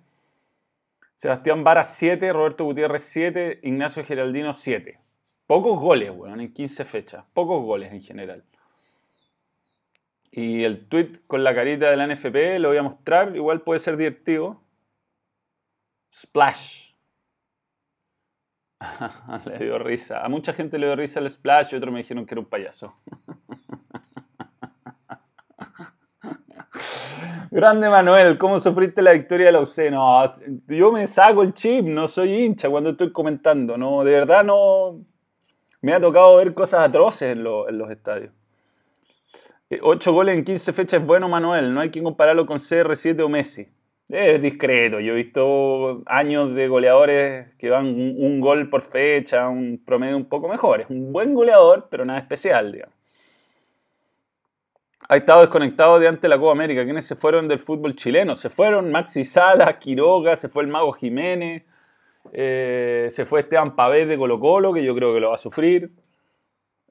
[1.21, 4.99] Sebastián Vara 7, Roberto Gutiérrez 7, Ignacio Geraldino 7.
[5.47, 7.27] Pocos goles, weón, en 15 fechas.
[7.35, 8.43] Pocos goles en general.
[10.31, 13.37] Y el tweet con la carita de la NFP lo voy a mostrar.
[13.37, 14.63] Igual puede ser divertido.
[16.11, 16.95] Splash.
[19.45, 20.25] le dio risa.
[20.25, 22.49] A mucha gente le dio risa el Splash y otros me dijeron que era un
[22.49, 22.95] payaso.
[27.53, 29.91] Grande Manuel, ¿cómo sufriste la victoria de la UC?
[29.91, 30.25] No,
[30.69, 33.77] yo me saco el chip, no soy hincha cuando estoy comentando.
[33.77, 35.01] No, de verdad no.
[35.81, 38.33] Me ha tocado ver cosas atroces en, los estadios.
[39.83, 41.75] 8 eh, goles en 15 fechas es bueno, Manuel.
[41.75, 43.67] No hay que compararlo con CR7 o Messi.
[44.09, 45.01] Es discreto.
[45.01, 50.29] Yo he visto años de goleadores que van un, gol por fecha, un promedio un
[50.29, 50.83] poco mejor.
[50.83, 53.00] Es un buen goleador, pero nada especial, digamos.
[55.13, 56.85] Ha estado desconectado de ante la Copa América.
[56.85, 58.37] ¿Quiénes se fueron del fútbol chileno?
[58.37, 61.65] Se fueron Maxi Sala, Quiroga, se fue el Mago Jiménez,
[62.33, 65.39] eh, se fue Esteban Pavés de Colo Colo, que yo creo que lo va a
[65.39, 65.91] sufrir.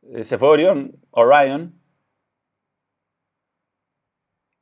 [0.03, 1.79] Eh, se fue Orión, Orion.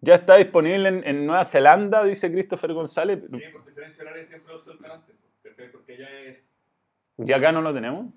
[0.02, 3.24] Ya está disponible en, Nueva Zelanda, dice Christopher González.
[3.24, 5.04] Sí, por diferencia horaria siempre canal,
[5.72, 6.46] porque ya es...
[7.17, 8.13] ¿Y acá no lo tenemos?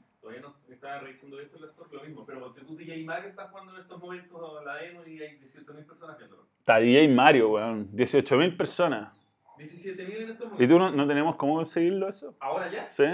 [0.70, 4.00] Estaba revisando esto el Sport, lo mismo, pero tú DJ Mario está jugando en estos
[4.00, 6.46] momentos la ENO y hay 18.000 personas viéndolo.
[6.58, 9.12] Está DJ Mario, weón, 18.000 personas.
[9.58, 10.60] 17.000 en estos momentos.
[10.60, 12.34] ¿Y tú no, no, tenemos cómo conseguirlo eso?
[12.40, 12.88] ¿Ahora ya?
[12.88, 13.04] Sí.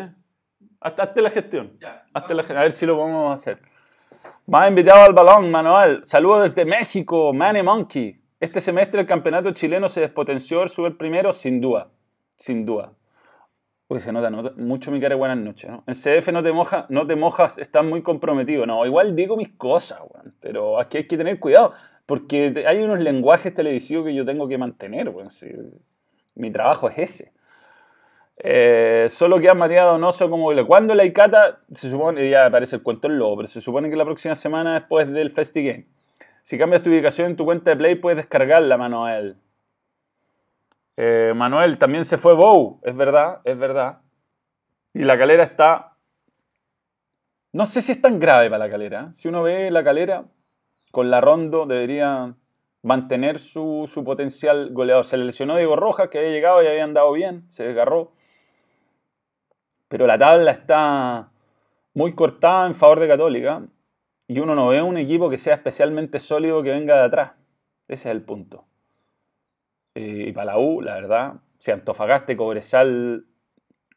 [0.80, 1.76] Hazte la gestión.
[1.80, 2.06] Ya.
[2.12, 3.60] Hazte la, a ver si lo podemos hacer.
[4.46, 6.04] Más invitado al balón, Manuel.
[6.04, 8.20] Saludos desde México, Manny Monkey.
[8.38, 11.90] Este semestre el campeonato chileno se despotenció al subir primero, sin duda.
[12.36, 12.92] Sin duda.
[13.88, 15.84] Uy, se nota, mucho mi cara buenas noches, ¿no?
[15.86, 18.66] En CF no te, moja, no te mojas, estás muy comprometido.
[18.66, 21.72] No, igual digo mis cosas, weón, pero aquí hay que tener cuidado,
[22.04, 25.28] porque hay unos lenguajes televisivos que yo tengo que mantener, weón.
[26.34, 27.32] mi trabajo es ese.
[28.38, 33.06] Eh, solo queda Matías Donoso como cuando la ICATA, se supone, ya aparece el cuento
[33.06, 35.86] el lobo, pero se supone que la próxima semana después del FestiGame.
[36.42, 39.36] Si cambias tu ubicación en tu cuenta de Play, puedes descargarla, Manuel.
[40.96, 44.00] Eh, Manuel, también se fue Bow, es verdad, es verdad.
[44.94, 45.98] Y la calera está...
[47.52, 49.10] No sé si es tan grave para la calera.
[49.14, 50.26] Si uno ve la calera,
[50.90, 52.34] con la Rondo debería
[52.82, 55.04] mantener su, potencial goleador.
[55.04, 58.12] Se le lesionó Diego Rojas, que había llegado y había andado bien, se desgarró.
[59.88, 61.32] Pero la tabla está
[61.94, 63.66] muy cortada en favor de Católica.
[64.28, 67.32] Y uno no ve un equipo que sea especialmente sólido que venga de atrás.
[67.88, 68.66] Ese es el punto.
[69.96, 73.24] Y para la U, la verdad, si Antofagasta y Cobresal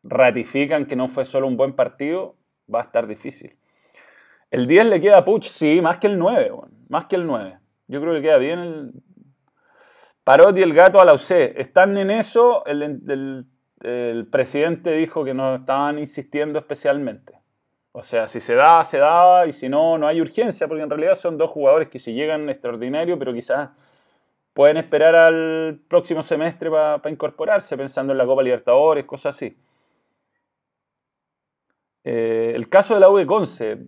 [0.01, 2.37] ratifican que no fue solo un buen partido,
[2.73, 3.57] va a estar difícil.
[4.49, 6.51] El 10 le queda a Puch, sí, más que el 9,
[6.87, 7.59] más que el 9.
[7.87, 8.93] Yo creo que queda bien el...
[10.23, 11.31] Parot y el gato a la UC.
[11.57, 13.45] Están en eso, el,
[13.81, 17.39] el presidente dijo que no estaban insistiendo especialmente.
[17.91, 20.89] O sea, si se da, se da, y si no, no hay urgencia, porque en
[20.89, 23.71] realidad son dos jugadores que si llegan extraordinario, pero quizás
[24.59, 29.57] pueden esperar al próximo semestre para incorporarse, pensando en la Copa Libertadores, cosas así.
[32.03, 33.87] Eh, el caso de la U de Conce,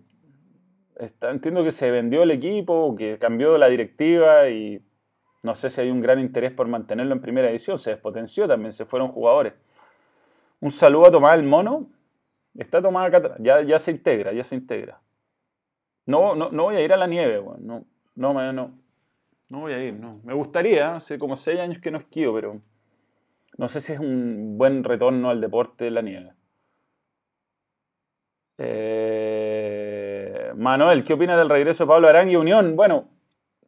[0.96, 4.82] entiendo que se vendió el equipo, que cambió la directiva y
[5.42, 8.72] no sé si hay un gran interés por mantenerlo en primera edición, se despotenció también,
[8.72, 9.52] se fueron jugadores.
[10.58, 11.90] Un saludo a Tomás el Mono,
[12.56, 15.02] está Tomás acá ya, ya se integra, ya se integra.
[16.06, 18.81] No, no, no voy a ir a la nieve, no, no, no,
[19.52, 20.18] no voy a ir, no.
[20.24, 22.62] Me gustaría, hace como seis años que no esquío, pero
[23.58, 26.32] no sé si es un buen retorno al deporte de la nieve.
[28.56, 32.76] Eh, Manuel, ¿qué opinas del regreso de Pablo Arangui Unión?
[32.76, 33.10] Bueno,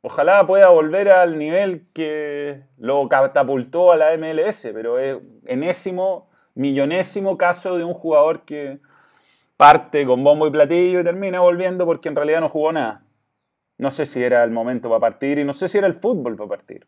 [0.00, 7.36] ojalá pueda volver al nivel que lo catapultó a la MLS, pero es enésimo, millonésimo
[7.36, 8.78] caso de un jugador que
[9.58, 13.03] parte con bombo y platillo y termina volviendo porque en realidad no jugó nada.
[13.78, 16.36] No sé si era el momento para partir y no sé si era el fútbol
[16.36, 16.86] para partir.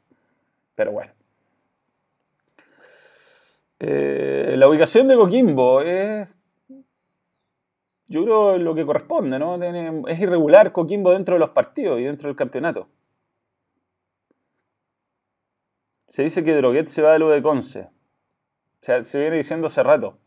[0.74, 1.12] Pero bueno.
[3.78, 6.28] Eh, la ubicación de Coquimbo es.
[8.08, 9.56] Yo creo lo que corresponde, ¿no?
[10.06, 12.88] es irregular Coquimbo dentro de los partidos y dentro del campeonato.
[16.06, 17.80] Se dice que Droguet se va de lo de Conce.
[17.80, 17.90] O
[18.80, 20.18] sea, se viene diciendo hace rato.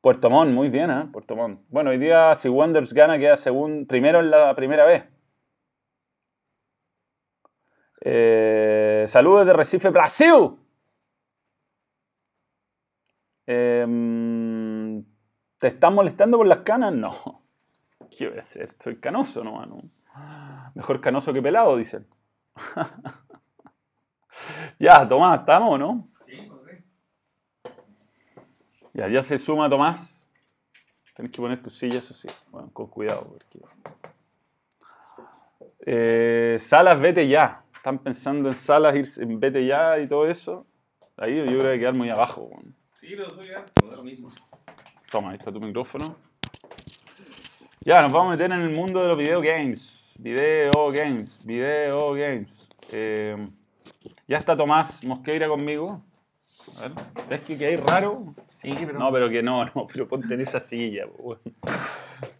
[0.00, 1.08] Puerto Montt, muy bien, ¿eh?
[1.12, 1.60] Puerto Montt.
[1.68, 5.04] Bueno, hoy día si Wanderers gana queda según, primero en la primera vez.
[8.06, 10.58] Eh, saludos de Recife, Brasil.
[13.46, 15.02] Em,
[15.58, 16.92] ¿Te están molestando por las canas?
[16.92, 17.10] No.
[18.16, 18.68] ¿Qué voy a hacer?
[19.00, 19.82] Canoso, no, mano.
[20.74, 22.06] Mejor canoso que pelado, dicen.
[24.78, 26.08] ya, Tomás, ¿estamos no?
[26.26, 26.50] Sí,
[28.92, 30.28] Ya, ya se suma Tomás.
[31.16, 32.28] Tienes que poner tu silla, eso sí.
[32.50, 33.24] Bueno, con cuidado.
[33.24, 33.60] Porque...
[35.86, 40.66] Eh, Salas, vete ya están pensando en salas, irse, en vete ya y todo eso,
[41.18, 42.48] ahí yo creo que quedar muy abajo.
[42.92, 44.32] Sí, pero soy harto, da lo mismo.
[45.10, 46.16] Toma, ahí está tu micrófono.
[47.82, 50.16] Ya, nos vamos a meter en el mundo de los video games.
[50.18, 52.70] Video games, video games.
[52.90, 53.50] Eh,
[54.26, 56.00] ya está Tomás Mosqueira conmigo.
[56.78, 56.92] A ver,
[57.28, 58.34] ¿ves que, que hay raro?
[58.48, 58.98] Sí, pero.
[58.98, 61.04] No, pero que no, no, pero ponte en esa silla.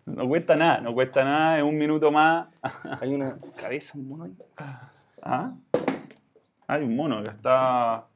[0.06, 2.48] No cuesta nada, no cuesta nada, es un minuto más.
[3.02, 4.34] Hay una cabeza, un mono ahí.
[5.24, 5.54] ¿Ah?
[6.66, 8.06] Hay un mono, acá está.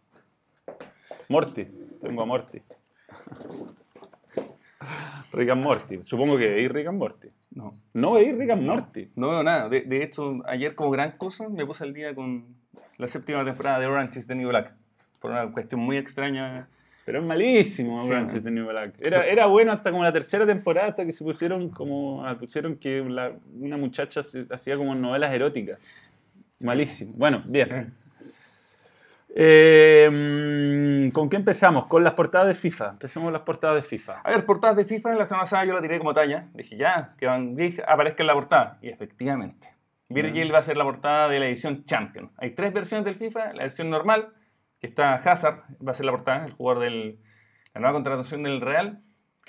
[1.29, 1.64] Morty,
[2.03, 2.61] tengo a Morty.
[5.33, 7.29] Rick and Morty, supongo que veis Rick and Morty.
[7.51, 7.73] No.
[7.94, 9.11] ¿No veis Rick and Morty?
[9.16, 9.68] No veo nada.
[9.68, 12.47] De, de hecho, ayer, como gran cosa, me puse al día con
[12.97, 14.73] la séptima temporada de Orange is the New Black.
[15.21, 16.68] Por una cuestión muy extraña.
[17.05, 18.11] Pero es malísimo, Sí.
[18.11, 18.94] Orange is the New Black.
[19.01, 22.23] Era, era bueno hasta como la tercera temporada, hasta que se pusieron como.
[22.38, 25.79] pusieron que la- una muchacha hacía como novelas eróticas.
[26.64, 27.12] Malísimo.
[27.16, 27.94] Bueno, bien.
[29.35, 31.87] Eh, mm, ¿Con qué empezamos?
[31.87, 32.90] Con las portadas de FIFA.
[32.90, 34.21] Empecemos con las portadas de FIFA.
[34.25, 36.49] A ver, portadas de FIFA, la semana pasada yo la tiré como talla.
[36.55, 38.79] Dije, ya, que Van Dijk aparezca en la portada.
[38.83, 39.75] Y efectivamente,
[40.09, 42.33] Virgil va a ser la portada de la edición Champion.
[42.37, 43.53] Hay tres versiones del FIFA.
[43.53, 44.33] La versión normal,
[44.81, 47.18] que está Hazard, va a ser la portada, el jugador de
[47.75, 49.03] la nueva contratación del Real.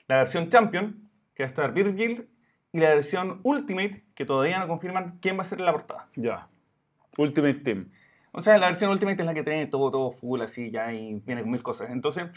[0.07, 2.29] La versión Champion, que va a estar Virgil.
[2.71, 6.09] Y la versión Ultimate, que todavía no confirman quién va a ser la portada.
[6.15, 6.47] Ya.
[7.17, 7.91] Ultimate Team.
[8.31, 11.21] O sea, la versión Ultimate es la que tiene todo, todo full así ya y
[11.25, 11.89] viene con mil cosas.
[11.89, 12.27] Entonces,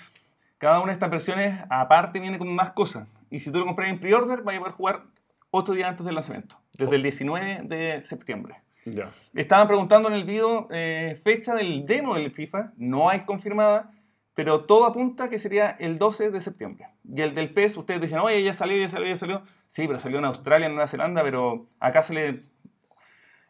[0.58, 3.08] cada una de estas versiones aparte viene con más cosas.
[3.30, 5.02] Y si tú lo compras en pre-order, vas a poder jugar
[5.50, 8.56] 8 días antes del lanzamiento, desde el 19 de septiembre.
[8.84, 9.10] Ya.
[9.34, 13.92] Estaban preguntando en el video eh, fecha del demo del FIFA, no hay confirmada,
[14.34, 16.86] pero todo apunta que sería el 12 de septiembre.
[17.04, 19.42] Y el del PES, ustedes dicen, oye, ya salió, ya salió, ya salió.
[19.68, 22.42] Sí, pero salió en Australia, en Nueva Zelanda, pero acá sale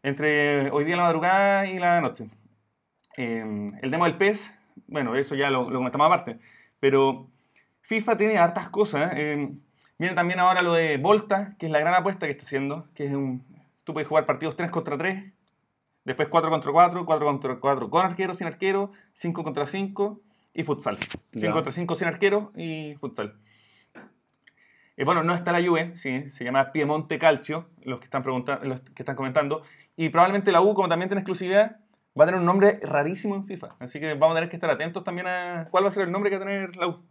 [0.03, 2.27] entre hoy día la madrugada y la noche.
[3.17, 3.45] Eh,
[3.83, 4.53] el demo del PES,
[4.87, 6.39] bueno, eso ya lo, lo comentamos aparte,
[6.81, 7.29] pero
[7.83, 9.13] FIFA tiene hartas cosas.
[9.17, 9.51] eh,
[9.99, 13.05] viene también ahora lo de Volta, que es la gran apuesta que está haciendo, que
[13.07, 13.45] es un...
[13.85, 15.33] Tú puedes jugar partidos 3 contra 3,
[16.05, 20.21] después 4 contra 4, 4 contra 4 con arquero, sin arquero, 5 contra 5
[20.55, 20.97] y futsal.
[20.97, 21.53] 5 Ya.
[21.53, 23.35] contra 5 sin arquero y futsal.
[24.97, 28.69] Eh, bueno, no está la Juve, sí, se llama Piemonte Calcio, los que están preguntando,
[28.69, 29.63] los que están comentando,
[29.97, 31.79] y probablemente la U, como también tiene exclusividad,
[32.19, 34.71] va a tener un nombre rarísimo en FIFA, así que vamos a tener que estar
[34.71, 37.03] atentos también a cuál va a ser el nombre que va a tener la U.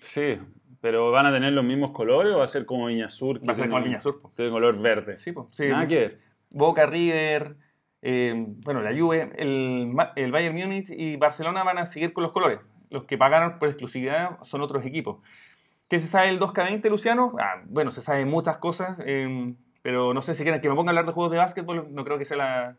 [0.00, 0.38] Sí,
[0.80, 3.40] pero ¿van a tener los mismos colores o va a ser como Viña Sur?
[3.40, 4.30] que Va a ser como el Viña Sur, po.
[4.34, 5.16] Tiene color verde.
[5.16, 5.68] Sí, po, sí.
[5.68, 6.20] Nada que ver.
[6.50, 7.56] Boca, River,
[8.00, 12.32] eh, bueno, la Juve, el, el Bayern Múnich y Barcelona van a seguir con los
[12.32, 12.60] colores.
[12.90, 15.18] Los que pagaron por exclusividad son otros equipos.
[15.88, 17.34] ¿Qué se sabe del 2K20, Luciano?
[17.40, 20.90] Ah, bueno, se sabe muchas cosas, eh, pero no sé si quieren que me ponga
[20.90, 22.76] a hablar de juegos de básquetbol, no creo que sea la,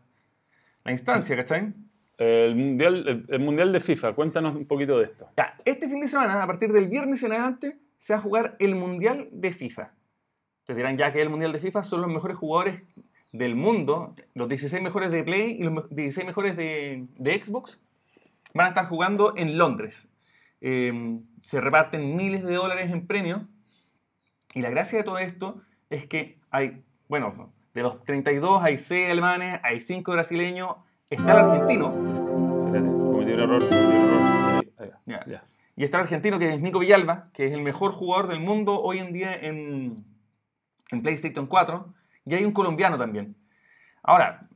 [0.84, 1.74] la instancia, ¿cachai?
[2.18, 5.30] El mundial, el, mundial de FIFA, cuéntanos un poquito de esto.
[5.38, 8.56] Ya, este fin de semana, a partir del viernes en adelante, se va a jugar
[8.60, 9.94] el Mundial de FIFA.
[10.60, 12.84] Ustedes dirán ya que el Mundial de FIFA son los mejores jugadores
[13.32, 17.80] del mundo, los 16 mejores de Play y los me- 16 mejores de, de Xbox,
[18.54, 20.10] van a estar jugando en Londres.
[20.62, 20.92] Eh,
[21.42, 23.42] se reparten miles de dólares en premios.
[24.54, 29.12] Y la gracia de todo esto es que hay, bueno, de los 32 hay 6
[29.12, 30.76] alemanes, hay 5 brasileños,
[31.10, 34.66] está el argentino, cometí un error, cometí un error.
[34.78, 35.44] Ahí, ya.
[35.76, 38.82] Y está el argentino que es Nico Villalba, que es el mejor jugador del mundo
[38.82, 40.06] hoy en día en,
[40.92, 41.94] en PlayStation 4.
[42.26, 43.38] Y hay un colombiano también.
[44.04, 44.50] Ahora,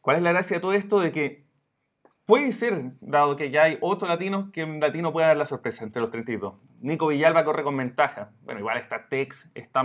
[0.00, 1.00] ¿cuál es la gracia de todo esto?
[1.00, 1.44] De que
[2.30, 5.82] puede ser, dado que ya hay otros latinos, que un latino pueda dar la sorpresa
[5.82, 6.54] entre los 32.
[6.80, 8.30] Nico Villalba corre con ventaja.
[8.44, 9.82] Bueno, igual está Tex, está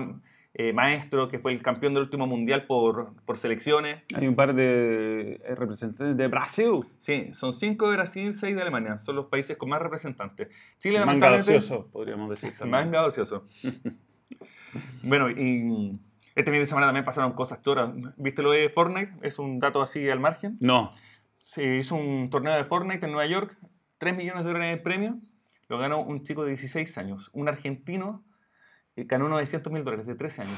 [0.54, 4.04] eh, Maestro, que fue el campeón del último mundial por, por selecciones.
[4.14, 6.82] Hay un par de eh, representantes de Brasil.
[7.00, 9.00] Sí, son 5 de Brasil, 6 de Alemania.
[9.00, 10.50] Son los países con más representantes.
[10.78, 12.86] Chile, Manga ocioso, podríamos decir también.
[12.86, 13.48] Manga ocioso.
[15.02, 16.00] bueno, y
[16.36, 17.90] este fin de semana también pasaron cosas choras.
[18.18, 19.14] ¿Viste lo de Fortnite?
[19.24, 20.58] Es un dato así al margen.
[20.60, 20.92] No.
[21.46, 23.56] Se hizo un torneo de Fortnite en Nueva York,
[24.00, 25.20] 3 millones de dólares de premio.
[25.70, 27.30] Lo ganó un chico de 16 años.
[27.34, 28.26] Un argentino
[28.96, 30.58] eh, ganó 900 mil dólares de 13 años.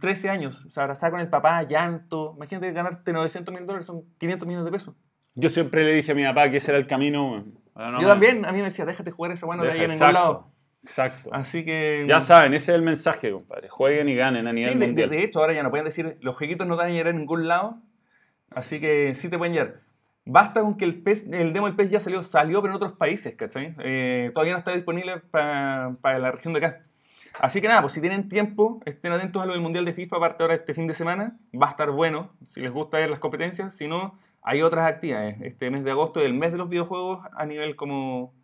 [0.00, 2.30] 13 años, se abrazaba con el papá, llanto.
[2.36, 4.94] Imagínate ganarte 900 mil dólares, son 500 millones de pesos.
[5.34, 7.44] Yo siempre le dije a mi papá que ese era el camino.
[7.74, 10.12] no Yo también, a mí me decía, déjate jugar esa bueno de ahí en ningún
[10.12, 10.52] lado.
[10.84, 11.30] Exacto.
[11.32, 12.06] Así que.
[12.08, 13.68] Ya saben, ese es el mensaje, compadre.
[13.70, 15.10] Jueguen y ganen a nivel Sí, de, de- mundial.
[15.10, 17.12] de hecho, ahora ya no pueden decir, los jueguitos no te van a llegar a
[17.12, 17.82] ningún lado,
[18.50, 19.85] así que sí te pueden llegar.
[20.28, 23.34] Basta con que el, el demo del PES ya salió, salió pero en otros países,
[23.36, 23.74] ¿cachai?
[23.78, 26.82] Eh, todavía no está disponible para la región de acá.
[27.38, 30.16] Así que nada, pues si tienen tiempo, estén atentos a lo del Mundial de FIFA,
[30.16, 33.18] aparte ahora este fin de semana, va a estar bueno, si les gusta ver las
[33.20, 35.36] competencias, si no, hay otras actividades.
[35.42, 38.34] Este mes de agosto es el mes de los videojuegos a nivel como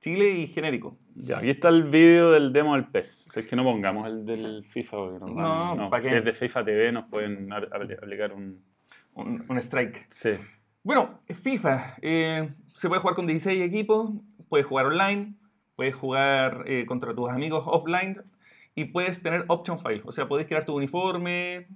[0.00, 0.98] Chile y genérico.
[1.14, 3.28] Ya, aquí está el vídeo del demo del PES.
[3.32, 6.10] Si es que no pongamos el del FIFA, porque nos van- No, ¿pa' qué?
[6.10, 8.62] Si es de FIFA TV nos pueden aplicar un...
[9.14, 10.06] Un, un strike.
[10.10, 10.32] Sí.
[10.86, 11.96] Bueno, FIFA.
[12.00, 14.12] eh, se puede jugar con 16 equipos,
[14.48, 15.34] puedes jugar online,
[15.74, 18.22] puedes jugar eh, contra tus amigos offline
[18.76, 20.02] y puedes tener option file.
[20.04, 21.66] O sea, podéis crear tu uniforme,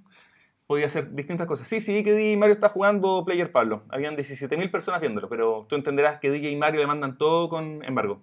[0.65, 1.67] podéis hacer distintas cosas.
[1.67, 3.83] Sí, sí, que DJ Mario está jugando Player Pablo.
[3.89, 8.21] Habían 17.000 personas viéndolo, pero tú entenderás que DJ Mario le mandan todo con embargo.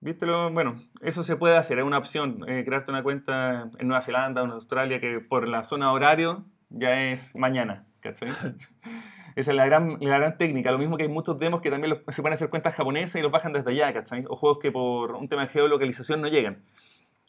[0.00, 0.52] ¿Vístelo?
[0.52, 2.44] Bueno, eso se puede hacer, es una opción.
[2.48, 6.46] eh, crearte una cuenta en Nueva Zelanda o en Australia que por la zona horario
[6.70, 8.28] ya es mañana, ¿cachai?
[9.36, 10.72] Esa es la gran, la gran técnica.
[10.72, 13.22] Lo mismo que hay muchos demos que también los- se pueden hacer cuentas japonesas y
[13.22, 14.24] los bajan desde allá, ¿cachai?
[14.28, 16.62] O juegos que por un tema de geolocalización no llegan.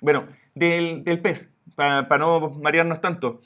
[0.01, 0.25] Bueno,
[0.55, 3.41] del, del PES, para no marearnos tanto.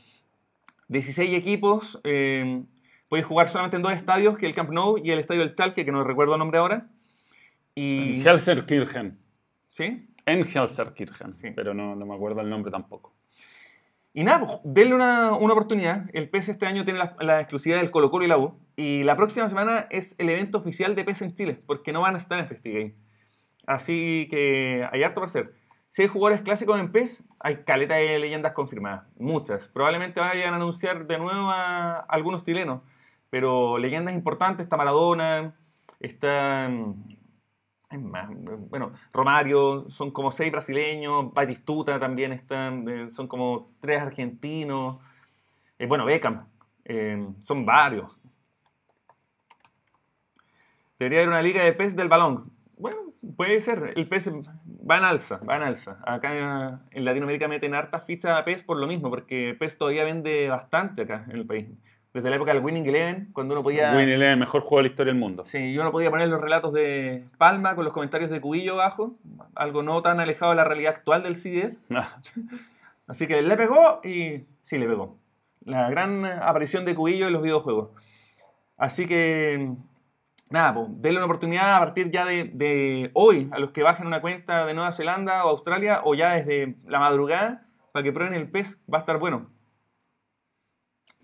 [0.87, 2.63] 16 equipos, eh,
[3.09, 5.83] podéis jugar solamente en dos estadios, que el Camp Nou y el estadio del Chalke,
[5.83, 6.87] que no recuerdo el nombre ahora.
[7.75, 8.21] Y...
[8.21, 9.17] En Helserkirchen.
[9.71, 10.07] ¿Sí?
[10.25, 11.35] En Helserkirchen.
[11.35, 11.49] Sí.
[11.55, 13.13] Pero no, no me acuerdo el nombre tampoco.
[14.13, 16.05] Y nada, pues, denle una, una oportunidad.
[16.13, 18.59] El PES este año tiene la, la exclusividad del Colo Colo y la U.
[18.75, 22.15] Y la próxima semana es el evento oficial de PES en Chile, porque no van
[22.15, 22.95] a estar en FestiGame.
[23.65, 25.53] Así que hay harto para hacer.
[25.89, 29.05] Si hay jugadores clásicos en PES, hay caleta de leyendas confirmadas.
[29.17, 29.67] Muchas.
[29.67, 32.81] Probablemente vayan a anunciar de nuevo a algunos chilenos.
[33.29, 35.55] Pero leyendas importantes, está Maradona,
[35.99, 36.69] está...
[37.93, 38.27] Es más,
[38.71, 44.97] bueno, Romario, son como seis brasileños, Batistuta también están, eh, son como tres argentinos,
[45.77, 46.47] eh, bueno, Beckham,
[46.85, 48.11] eh, son varios.
[50.97, 52.51] Debería haber una liga de pez del balón.
[52.77, 52.97] Bueno,
[53.37, 55.99] puede ser, el pez va en alza, va en alza.
[56.03, 60.49] Acá en Latinoamérica meten hartas fichas a PES por lo mismo, porque PES todavía vende
[60.49, 61.67] bastante acá en el país.
[62.13, 63.95] Desde la época del Winning Eleven, cuando uno podía...
[63.95, 65.43] Winnie Eleven, mejor juego de la historia del mundo.
[65.43, 69.15] Sí, yo no podía poner los relatos de Palma con los comentarios de Cubillo abajo,
[69.55, 71.75] algo no tan alejado de la realidad actual del CDF.
[73.07, 75.17] Así que le pegó y sí, le pegó.
[75.65, 77.89] La gran aparición de Cubillo en los videojuegos.
[78.77, 79.71] Así que,
[80.49, 84.05] nada, pues, denle una oportunidad a partir ya de, de hoy a los que bajen
[84.05, 88.35] una cuenta de Nueva Zelanda o Australia o ya desde la madrugada para que prueben
[88.35, 88.77] el PES.
[88.91, 89.52] Va a estar bueno.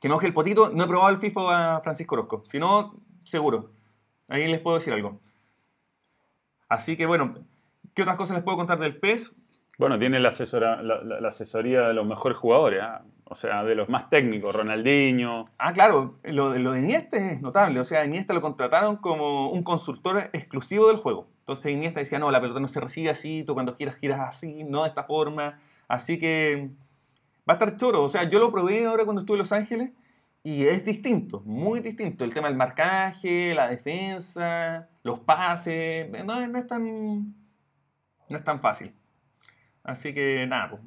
[0.02, 2.42] Que me oje el potito, no he probado el FIFA a Francisco Orozco.
[2.46, 3.72] Si no, seguro.
[4.30, 5.20] Ahí les puedo decir algo.
[6.68, 7.34] Así que bueno,
[7.94, 9.36] ¿qué otras cosas les puedo contar del PES?
[9.78, 13.02] Bueno, tiene la, asesora, la, la- la asesoría de los mejores jugadores, ¿ah?
[13.24, 15.46] o sea, de los más técnicos, Ronaldinho.
[15.58, 17.80] Ah, claro, lo, de- lo de Iniesta es notable.
[17.80, 21.28] O sea, Iniesta lo contrataron como un consultor exclusivo del juego.
[21.40, 24.64] Entonces Iniesta decía, no, la pelota no se recibe así, tú cuando quieras giras así,
[24.64, 25.60] no de esta forma.
[25.88, 26.70] Así que
[27.50, 28.04] va a estar choro.
[28.04, 29.92] O sea, yo lo probé ahora cuando estuve en Los Ángeles
[30.44, 32.24] y es distinto, muy distinto.
[32.24, 37.36] El tema del marcaje, la defensa, los pases, no, es tan
[38.30, 38.94] no es tan fácil.
[39.84, 40.82] Así que nada, pues,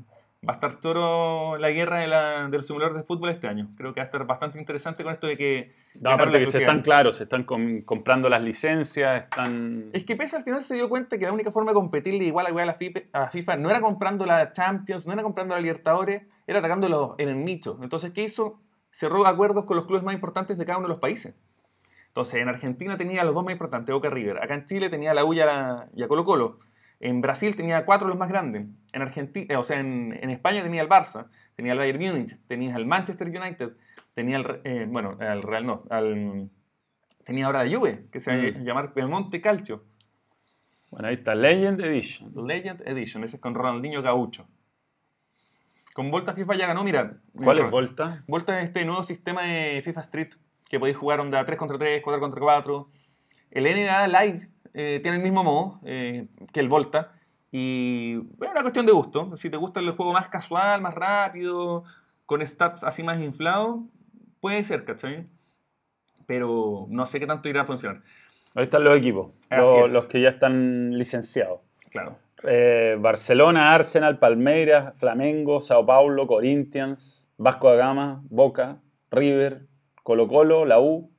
[0.49, 3.69] va a estar choro la guerra de, la- de los simuladores de fútbol este año.
[3.77, 5.73] Creo que va a estar bastante interesante con esto de que...
[6.01, 9.91] No, aparte que se están claros, se están com- comprando las licencias, están...
[9.93, 12.47] Es que PES al final se dio cuenta que la única forma de competirle igual
[12.47, 16.23] a la FIFA, a FIFA no era comprando la Champions, no era comprando la Libertadores,
[16.49, 17.79] era atacándolo en el nicho.
[17.81, 18.59] Entonces, ¿qué hizo?
[18.91, 21.35] Cerró acuerdos con los clubes más importantes de cada uno de los países.
[22.09, 24.43] Entonces, en Argentina tenía los dos más importantes, Boca River.
[24.43, 26.59] Acá en Chile tenía la U y a, la- y a Colo Colo.
[27.03, 28.65] En Brasil tenía cuatro los más grandes.
[28.93, 32.77] En Argentina, o sea, en, en España tenía el Barça, tenía el Bayern Múnich, tenía
[32.77, 33.73] el Manchester United,
[34.15, 36.49] tenía el, eh, bueno, al Real no, al,
[37.25, 38.65] tenía ahora la Juve, que se va a Mm.
[38.65, 39.85] llamar Belmonte Calcio.
[40.93, 42.33] Bueno, ahí está, Legend Edition.
[42.47, 44.47] Legend Edition, ese es con Ronaldinho Gaucho.
[45.95, 47.19] Con Volta FIFA ya ganó, mira.
[47.35, 48.23] ¿Cuál es Volta?
[48.27, 50.29] Volta es este nuevo sistema de FIFA Street
[50.71, 52.89] que podéis jugar onda 3 contra 3, 4 contra 4.
[53.51, 57.13] El NBA Live eh, tiene el mismo modo eh, que el Volta.
[57.51, 59.37] Y es una cuestión de gusto.
[59.37, 61.85] Si te gusta el juego más casual, más rápido,
[62.25, 63.81] con stats así más inflados,
[64.41, 65.27] puede ser, ¿cachai?
[66.27, 68.03] Pero no sé qué tanto irá a funcionar.
[68.55, 71.61] Ahí están los equipos, los que ya están licenciados.
[71.91, 72.19] Claro.
[72.45, 79.67] Eh, Barcelona, Arsenal, Palmeiras, Flamengo, Sao Paulo, Corinthians, Vasco da Gama, Boca, River,
[80.03, 81.12] Colo Colo, la U,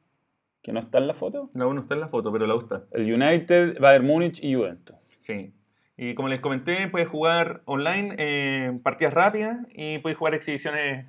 [0.64, 2.60] que no está en la foto, La 1 está en la foto, pero la U
[2.60, 2.84] está.
[2.92, 4.96] el United, Bayern Múnich y Juventus.
[5.20, 5.54] Sí.
[5.98, 11.06] Y como les comenté, puedes jugar online eh, partidas rápidas y puedes jugar exhibiciones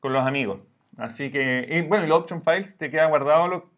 [0.00, 0.60] con los amigos.
[0.98, 3.70] Así que, y bueno, y los option files te queda guardado lo,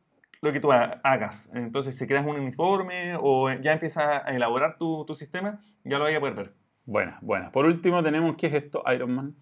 [0.43, 1.51] lo que tú ha- hagas.
[1.55, 6.05] Entonces, si creas un uniforme o ya empiezas a elaborar tu, tu sistema, ya lo
[6.05, 6.53] vas a poder ver.
[6.87, 7.53] Buena, buena.
[7.53, 8.83] Por último tenemos, ¿qué es esto?
[8.93, 9.35] Iron Man.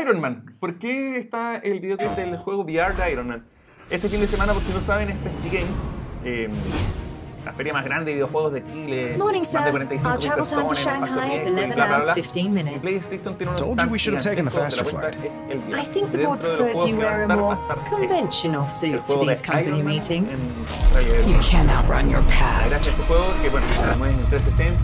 [0.00, 0.46] Iron Man.
[0.58, 3.44] ¿Por qué está el videoclip del juego VR de Iron Man?
[3.90, 6.50] Este fin de semana, por si no saben, es Festi Game.
[7.48, 9.16] la feria más grande de videojuegos de Chile.
[9.16, 11.10] Morning, más de 45 personas,
[12.74, 15.16] Y PlayStation tiene unos Told you we should have taken the faster flight.
[15.72, 17.56] I think the board prefers you wear a more
[17.88, 20.30] conventional suit to these company meetings.
[21.26, 22.90] You can't outrun your past.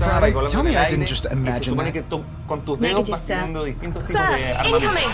[0.00, 1.94] Friday, tell me I didn't just imagine that.
[2.80, 3.46] Negative, sir.
[4.02, 5.10] Sir, incoming!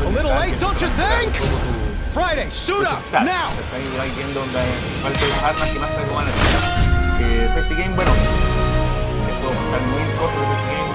[0.00, 1.91] A little late, don't you think?
[2.14, 3.50] Como tu- Friday, suit up, now!
[3.56, 3.82] ¿cachai?
[3.82, 6.30] Y vais viendo dónde- cuáles las armas que más te van a.
[7.22, 10.92] Eh, Festi Game, bueno, les puedo contar mil cosas de Festi Game,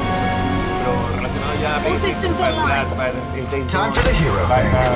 [0.83, 2.85] pero relacionado ya a PlayStation, systems online.
[2.85, 4.67] Flat, para el Days Time for the hero thing.
[4.67, 4.91] eh,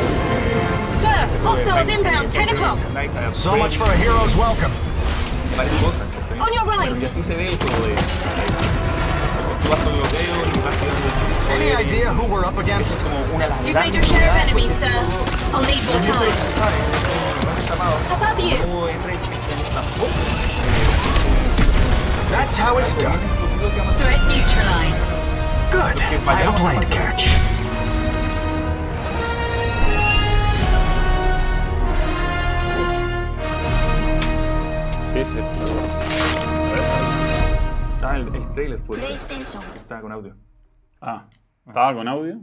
[1.01, 2.77] Sir, este juego hostiles inbound, 10 o'clock.
[2.77, 4.73] Uh, So much for a hero's welcome.
[5.57, 6.39] varias cosas, ¿cachai?
[6.39, 7.01] On your right.
[7.01, 7.97] Y así se ve el de Entonces
[9.61, 11.91] tú vas con los dedos y vas tirando Any poderes.
[11.91, 13.03] idea who we're up Es against?
[13.03, 14.91] como una de las You've made grandes your share of novedades, enemies, porque sir.
[14.91, 16.51] este juego I'll need more mucha gente time.
[16.61, 16.77] sabe,
[17.45, 17.95] no es tapado.
[18.09, 18.57] How about you?
[18.61, 20.19] Como E3 este año tampoco.
[22.31, 23.25] That's how it's Algo bien done.
[23.25, 24.05] exclusivo que vamos a hacer.
[24.07, 25.07] Threat neutralized.
[25.71, 25.97] Good.
[26.01, 27.27] I have a plane to catch.
[35.13, 35.39] Sí, sí.
[38.03, 39.01] Ah, el, el trailer, pues.
[39.75, 40.35] Estaba con audio.
[41.01, 41.25] Ah,
[41.67, 42.39] ¿estaba con audio?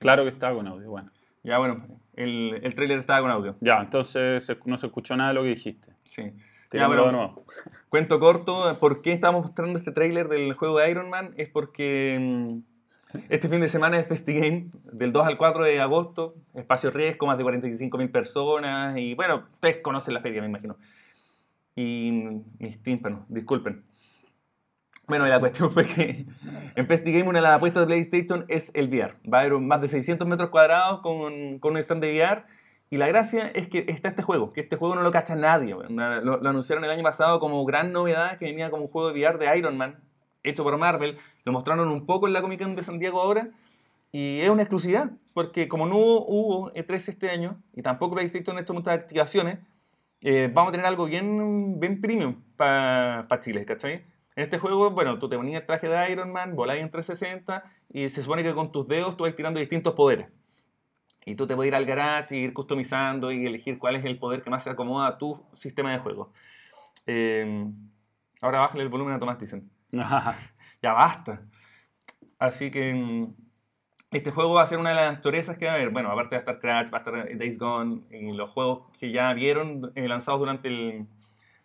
[0.00, 1.10] Claro que estaba con audio, bueno.
[1.42, 3.56] Ya, bueno, el, el trailer estaba con audio.
[3.60, 5.92] Ya, entonces no se escuchó nada de lo que dijiste.
[6.04, 6.32] Sí.
[6.72, 7.44] Ya, bueno.
[7.88, 11.32] Cuento corto, ¿por qué estamos mostrando este tráiler del juego de Iron Man?
[11.36, 12.58] Es porque mm,
[13.28, 17.38] este fin de semana es FestiGame, del 2 al 4 de agosto, espacio riesgo, más
[17.38, 20.76] de 45.000 personas, y bueno, ustedes conocen la feria, me imagino.
[21.74, 23.87] Y mm, mis tímpanos, disculpen.
[25.08, 26.26] Bueno, la cuestión fue que
[26.76, 29.14] en FestiGame una de las apuestas de PlayStation es el VR.
[29.26, 32.44] Va a haber más de 600 metros cuadrados con, con un stand de VR.
[32.90, 35.74] Y la gracia es que está este juego, que este juego no lo cacha nadie.
[35.88, 39.38] Lo, anunciaron el año pasado como gran novedad, que venía como un juego de VR
[39.38, 39.98] de Iron Man,
[40.42, 41.18] hecho por Marvel.
[41.44, 43.50] Lo mostraron un poco en la Comic Con de San Diego ahora.
[44.10, 48.60] Y es una exclusividad, porque como no hubo E3 este año, y tampoco PlayStation en
[48.60, 49.58] estas muchas activaciones,
[50.22, 54.04] eh, vamos a tener algo bien, bien premium para Chile, ¿cachai?
[54.38, 57.64] En este juego, bueno, tú te ponías el traje de Iron Man, voláis en 360
[57.88, 60.28] y se supone que con tus dedos tú vas tirando distintos poderes.
[61.24, 64.16] Y tú te puedes ir al garage y ir customizando y elegir cuál es el
[64.16, 66.32] poder que más se acomoda a tu sistema de juego.
[67.04, 67.66] Eh,
[68.40, 69.68] ahora bájale el volumen a Tomás, dicen.
[70.80, 71.42] Ya basta.
[72.38, 73.34] Así que mm,
[74.12, 75.90] este juego va a ser una de las chorezas que va a haber.
[75.90, 79.10] Bueno, aparte va a estar Crash, va a estar Days Gone y los juegos que
[79.10, 81.08] ya vieron eh, lanzados durante, el,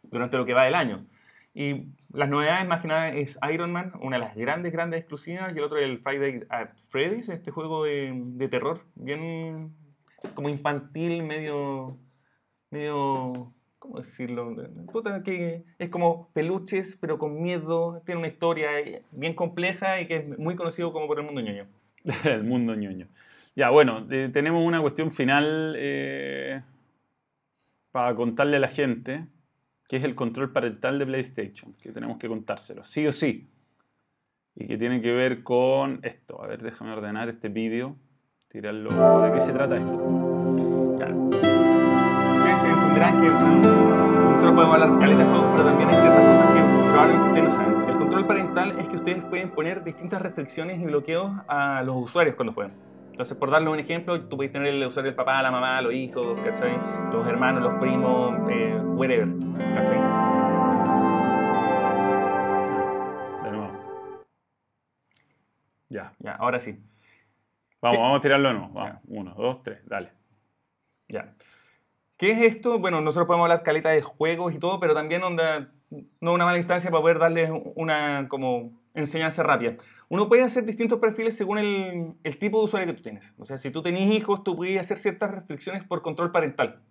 [0.09, 1.05] durante lo que va del año.
[1.53, 5.53] Y las novedades más que nada es Iron Man, una de las grandes, grandes exclusivas,
[5.53, 9.73] y el otro el Friday at Freddy's, este juego de, de terror, bien
[10.33, 11.97] como infantil, medio,
[12.71, 14.55] medio, ¿cómo decirlo?
[14.91, 18.69] Puta, que es como peluches, pero con miedo, tiene una historia
[19.11, 21.67] bien compleja y que es muy conocido como por el mundo ñoño.
[22.25, 23.07] El mundo ñoño.
[23.55, 26.61] Ya, bueno, eh, tenemos una cuestión final eh,
[27.91, 29.27] para contarle a la gente,
[29.93, 33.47] que es el control parental de PlayStation, que tenemos que contárselo, sí o sí.
[34.55, 36.41] Y que tiene que ver con esto.
[36.41, 37.95] A ver, déjame ordenar este vídeo,
[38.47, 38.89] tirarlo.
[39.21, 39.93] ¿De qué se trata esto?
[39.93, 41.11] Ustedes
[42.65, 47.27] entenderán que nosotros podemos hablar caleta de juegos, pero también hay ciertas cosas que probablemente
[47.27, 47.89] ustedes no saben.
[47.89, 52.35] El control parental es que ustedes pueden poner distintas restricciones y bloqueos a los usuarios
[52.35, 52.92] cuando juegan.
[53.13, 55.93] Entonces, por darle un ejemplo, tú puedes tener el usuario del papá, la mamá, los
[55.93, 56.75] hijos, ¿cachai?
[57.11, 59.27] Los hermanos, los primos, eh, whatever,
[59.75, 59.97] ¿cachai?
[63.43, 63.71] De nuevo.
[65.89, 66.11] Ya.
[66.21, 66.83] Ya, ahora sí.
[67.79, 68.01] Vamos, ¿Qué?
[68.01, 68.73] vamos a tirarlo de nuevo.
[68.73, 69.01] Vamos.
[69.07, 70.11] Uno, dos, tres, dale.
[71.07, 71.35] Ya.
[72.17, 72.79] ¿Qué es esto?
[72.79, 75.69] Bueno, nosotros podemos hablar caleta de juegos y todo, pero también onda,
[76.19, 79.75] no una mala instancia para poder darles una como enseñanza rápida.
[80.09, 83.33] Uno puede hacer distintos perfiles según el, tipo de usuario que tú tienes.
[83.37, 86.83] O sea, si tú tenés hijos, tú puedes hacer ciertas restricciones por control parental.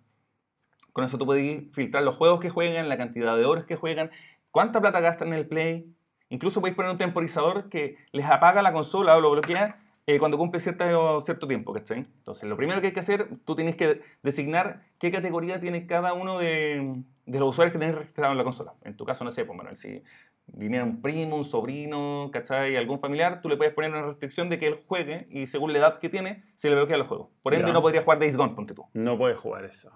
[0.91, 4.11] Con eso tú puedes filtrar los juegos que juegan, la cantidad de horas que juegan,
[4.51, 5.95] cuánta plata gastan en el play.
[6.29, 10.37] Incluso podéis poner un temporizador que les apaga la consola o lo bloquea eh, cuando
[10.37, 10.85] cumple cierta,
[11.21, 11.99] cierto tiempo, ¿cachai?
[11.99, 16.13] Entonces, lo primero que hay que hacer, tú tienes que designar qué categoría tiene cada
[16.13, 18.73] uno de, de los usuarios que tenés registrado en la consola.
[18.83, 20.03] En tu caso, no sé, pues, Manuel, si
[20.47, 22.75] viniera un primo, un sobrino, ¿cachai?
[22.75, 25.79] Algún familiar, tú le puedes poner una restricción de que él juegue y según la
[25.79, 27.29] edad que tiene, se le bloquea los juegos.
[27.41, 27.73] Por ende, Ya.
[27.73, 28.85] no podría jugar Days Gone, ponte tú.
[28.93, 29.91] No puedes jugar eso.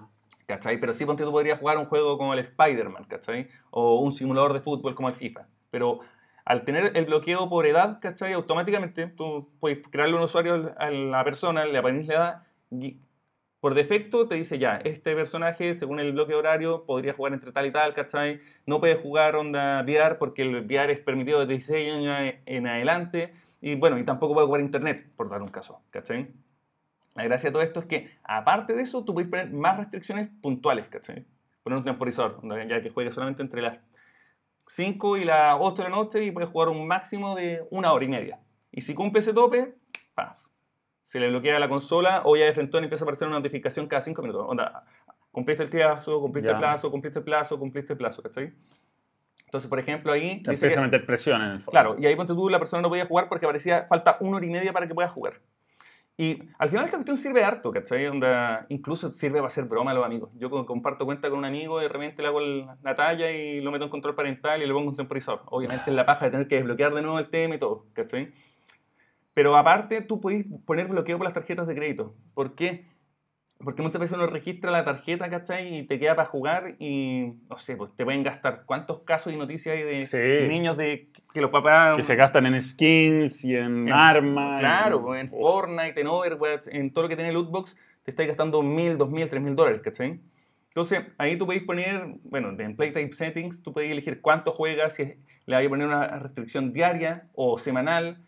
[0.45, 0.79] ¿cachai?
[0.79, 3.49] Pero sí, ponte tú podrías jugar un juego como el Spider-Man, ¿cachai?
[3.69, 5.45] O un simulador de fútbol como el FIFA.
[5.69, 5.99] Pero
[6.45, 8.31] al tener el bloqueo por edad, ¿cachai?
[8.31, 13.01] Automáticamente tú puedes crearle un usuario a la persona, le aparece la edad y
[13.67, 17.65] Por defecto te dice ya, este personaje, según el bloque horario, podría jugar entre tal
[17.65, 18.39] y tal, ¿cachai?
[18.65, 23.33] No puede jugar onda VR porque el VR es permitido de 16 años en adelante.
[23.59, 26.29] Y bueno, y tampoco puede jugar internet, por dar un caso, ¿cachai?
[27.13, 30.29] La gracia de todo esto es que, aparte de eso, tú puedes poner más restricciones
[30.41, 31.25] puntuales, ¿cachai?
[31.61, 32.39] Poner un temporizador,
[32.69, 33.79] ya que juegue solamente entre las
[34.67, 38.05] 5 y las 8 de la noche y puedes jugar un máximo de una hora
[38.05, 38.39] y media.
[38.71, 39.75] Y si cumple ese tope.
[41.07, 44.01] Se le bloquea la consola o ya de frente empieza a aparecer una notificación cada
[44.01, 44.45] 5 minutos.
[44.45, 44.83] Onda,
[45.31, 46.55] cumpliste el plazo, cumpliste Ya.
[46.55, 48.53] el plazo, cumpliste el plazo, cumpliste el plazo, ¿cachai?
[49.45, 50.41] Entonces, por ejemplo, ahí...
[50.41, 51.71] Te empieza a que- meter presión en el fondo.
[51.71, 54.45] Claro, y ahí ponte tú, la persona no podía jugar porque parecía falta una hora
[54.45, 55.35] y media para que pueda jugar.
[56.17, 58.05] Y al final esta cuestión sirve harto, ¿cachai?
[58.07, 60.31] Onda, incluso sirve para hacer broma a los amigos.
[60.33, 63.61] Yo co- comparto cuenta con un amigo y de repente le hago la talla y
[63.61, 65.43] lo meto en control parental y le pongo un temporizador.
[65.45, 68.33] Obviamente es la paja de tener que desbloquear de nuevo el tema y todo, ¿cachai?
[69.37, 72.15] Pero aparte tú podés poner bloqueo por las tarjetas de crédito.
[72.33, 72.87] ¿Por qué?
[73.63, 75.77] Porque muchas veces uno registra la tarjeta, ¿cachai?
[75.77, 78.63] Y te queda para jugar y, no sé, pues te pueden gastar.
[78.65, 80.47] ¿Cuántos casos y noticias hay de Sí.
[80.49, 81.95] niños de que los papás...
[81.97, 84.59] Que se gastan en skins y en, En- armas.
[84.59, 88.63] Claro, pues, en Fortnite, en Overwatch, en todo lo que tiene Lootbox, te estáis gastando
[88.63, 90.19] mil, dos mil, tres mil dólares, ¿cachai?
[90.69, 95.03] Entonces, ahí tú podéis poner, bueno, en Playtime Settings, tú podéis elegir cuánto juegas, si
[95.45, 98.23] le vais a poner una restricción diaria o semanal,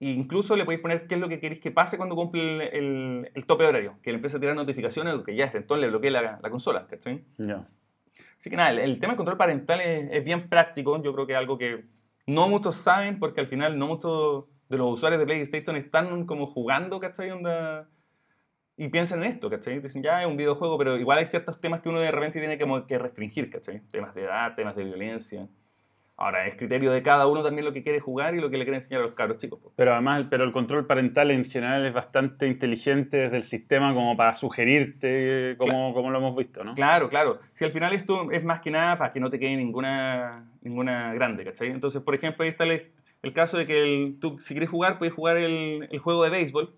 [0.00, 2.60] e incluso le podéis poner qué es lo que queréis que pase cuando cumple el,
[2.84, 5.88] el- el tope horario, que le empiece a tirar notificaciones o que ya entonces le
[5.88, 7.24] bloquee la, la consola, ¿cachai?
[7.38, 7.66] Ya.
[8.36, 11.00] Así que nada, el, el tema del control parental es, es bien práctico.
[11.02, 11.84] Yo creo que es algo que
[12.26, 16.46] no muchos saben porque al final no muchos de los usuarios de PlayStation están como
[16.46, 17.30] jugando, ¿cachai?
[17.30, 17.88] Onda,
[18.76, 19.78] y piensan en esto, ¿cachai?
[19.80, 22.58] Dicen, ya es un videojuego, pero igual hay ciertos temas que uno de repente tiene
[22.58, 23.80] como que restringir, ¿cachai?
[23.90, 25.48] Temas de edad, temas de violencia.
[26.16, 28.64] Ahora, es criterio de cada uno también lo que quiere jugar y lo que le
[28.64, 29.58] quiere enseñar a los cabros chicos.
[29.60, 29.74] pues.
[29.76, 34.16] Pero además, pero el control parental en general es bastante inteligente desde el sistema como
[34.16, 36.74] para sugerirte, como, como lo hemos visto, ¿no?
[36.74, 37.40] Claro, claro.
[37.52, 41.12] Si al final esto es más que nada para que no te quede ninguna, ninguna
[41.14, 41.70] grande, ¿cachai?
[41.70, 42.80] Entonces, por ejemplo, ahí está el,
[43.22, 46.30] el caso de que el- tú, si quieres jugar, puedes jugar el, el juego de
[46.30, 46.74] béisbol,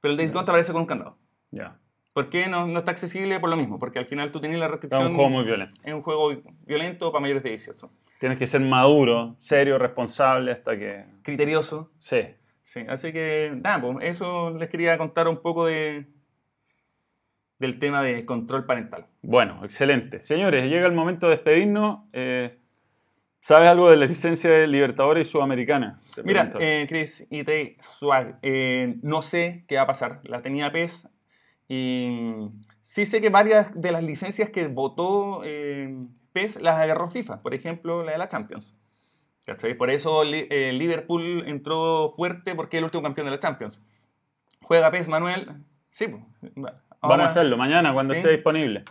[0.00, 1.18] pero el Days Gone te aparece con un candado.
[1.50, 1.78] Ya.
[2.18, 3.38] ¿Por qué no, no está accesible?
[3.38, 5.02] Por lo mismo, porque al final tú tienes la Es restricción.
[5.08, 5.72] un juego muy violento.
[5.84, 6.32] Es un juego
[6.66, 7.88] violento para mayores de 18.
[8.18, 11.04] Tienes que ser maduro, serio, responsable hasta que...
[11.22, 11.92] Criterioso.
[12.00, 12.22] Sí.
[12.60, 16.08] Sí, así que, nada, pues eso les quería contar un poco de,
[17.60, 19.06] del tema de control parental.
[19.22, 20.20] Bueno, excelente.
[20.20, 22.00] Señores, llega el momento de despedirnos.
[22.12, 22.58] Eh,
[23.38, 26.00] ¿Sabes algo de la licencia de Libertadores y Sudamericana?
[26.16, 30.20] Te Mira, eh, Chris y Tay Swag, eh, no sé qué va a pasar.
[30.24, 31.08] La tenía PES
[31.68, 32.48] y
[32.82, 35.94] sí sé que varias de las licencias que votó eh,
[36.32, 37.42] PES las agarró FIFA.
[37.42, 38.74] Por ejemplo, la de la Champions.
[39.44, 39.74] ¿Cachai?
[39.74, 43.82] Por eso eh, Liverpool entró fuerte porque es el último campeón de la Champions.
[44.62, 45.48] ¿Juega PES, Manuel?
[45.90, 46.06] Sí.
[46.08, 46.22] pues.
[46.54, 48.18] Vamos Ahora- a hacerlo mañana cuando ¿Sí?
[48.20, 48.84] esté disponible.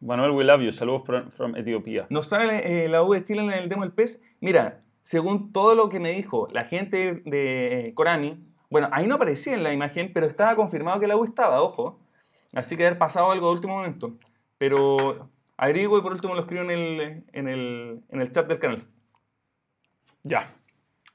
[0.00, 0.72] Manuel, we love you.
[0.72, 2.06] Saludos from, from Etiopía.
[2.10, 4.22] Nos sale eh, la U de Chile en el demo del PES.
[4.40, 8.38] Mira, según todo lo que me dijo la gente de Konami,
[8.70, 11.98] bueno, ahí no aparecía en la imagen, pero estaba confirmado que la U estaba, ojo.
[12.54, 14.14] Así que haber pasado algo de último momento.
[14.58, 18.58] Pero averiguo y por último lo escribo en el, en el, en el chat del
[18.58, 18.82] canal.
[20.22, 20.54] Ya.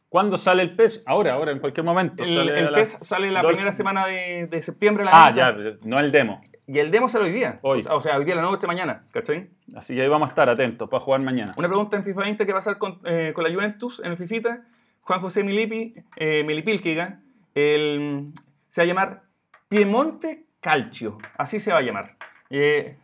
[0.10, 1.04] ¿Cuándo sale el PES?
[1.06, 2.24] Ahora, ahora, en cualquier momento.
[2.24, 5.04] El, Sale el las sale la dos- primera semana de, de septiembre.
[5.04, 6.42] La Ah, venta, ya, no el demo.
[6.68, 7.60] Y el demo sale hoy día.
[7.62, 7.84] Hoy.
[7.90, 9.06] O sea, hoy día la noche, mañana.
[9.12, 9.50] ¿Cachai?
[9.76, 11.54] Así que ahí vamos a estar atentos para jugar mañana.
[11.58, 14.12] Una pregunta en FIFA 20 que va a pasar con, eh, con la Juventus en
[14.12, 14.64] el Fifita.
[15.02, 17.22] Juan José Milipi, eh, Milipilquiga,
[17.56, 18.32] el,
[18.68, 19.24] se va a llamar
[19.70, 21.18] Piemonte Calcio.
[21.38, 22.18] Así se va a llamar.
[22.50, 22.98] Eh,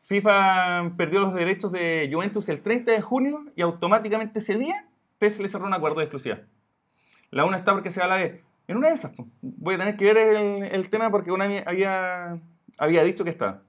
[0.00, 4.86] FIFA perdió los derechos de Juventus el 30 de junio y automáticamente ese día
[5.18, 6.42] PES le cerró un acuerdo de exclusividad.
[7.30, 8.42] La una está porque se habla de.
[8.66, 12.38] En una de esas, voy a tener que ver el, el tema porque una había,
[12.78, 13.62] había dicho que está.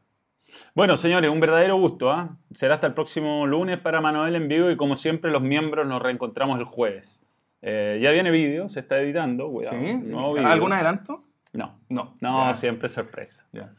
[0.76, 2.12] Bueno, señores, un verdadero gusto.
[2.12, 2.38] ¿ah?
[2.56, 6.02] Será hasta el próximo lunes para Manuel en vivo y como siempre los miembros nos
[6.02, 7.24] reencontramos el jueves.
[7.62, 9.50] Eh, ya viene vídeo, se está editando.
[9.50, 9.78] Cuidado.
[9.80, 10.02] ¿Sí?
[10.46, 11.24] ¿Algún adelanto?
[11.54, 12.16] No, No.
[12.22, 12.54] no, Ya.
[12.54, 13.48] siempre sorpresa.
[13.52, 13.74] Ya.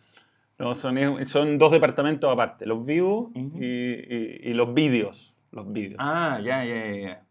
[0.58, 3.58] No, son, son dos departamentos aparte, los vivos Ujú.
[3.58, 5.34] y, y- y los vídeos.
[5.52, 5.96] Los vídeos.
[5.98, 7.24] Ah, ya, ya, ya,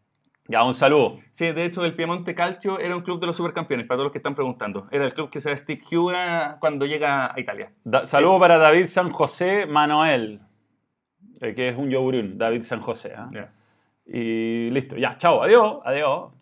[0.48, 0.64] ya.
[0.64, 1.20] Un saludo.
[1.30, 4.12] Sí, de hecho, el Piemonte Calcio era un club de los supercampeones, para todos los
[4.12, 4.88] que están preguntando.
[4.92, 7.72] Era el club que se da cuando llega a Italia.
[7.84, 10.40] Da- saludo para David San José Manuel,
[11.42, 13.14] eh, que es un yoburún, David San José.
[13.16, 13.30] ¿ah?
[13.32, 13.52] Ya.
[14.08, 16.32] Y listo, ya, chao, adiós, adiós.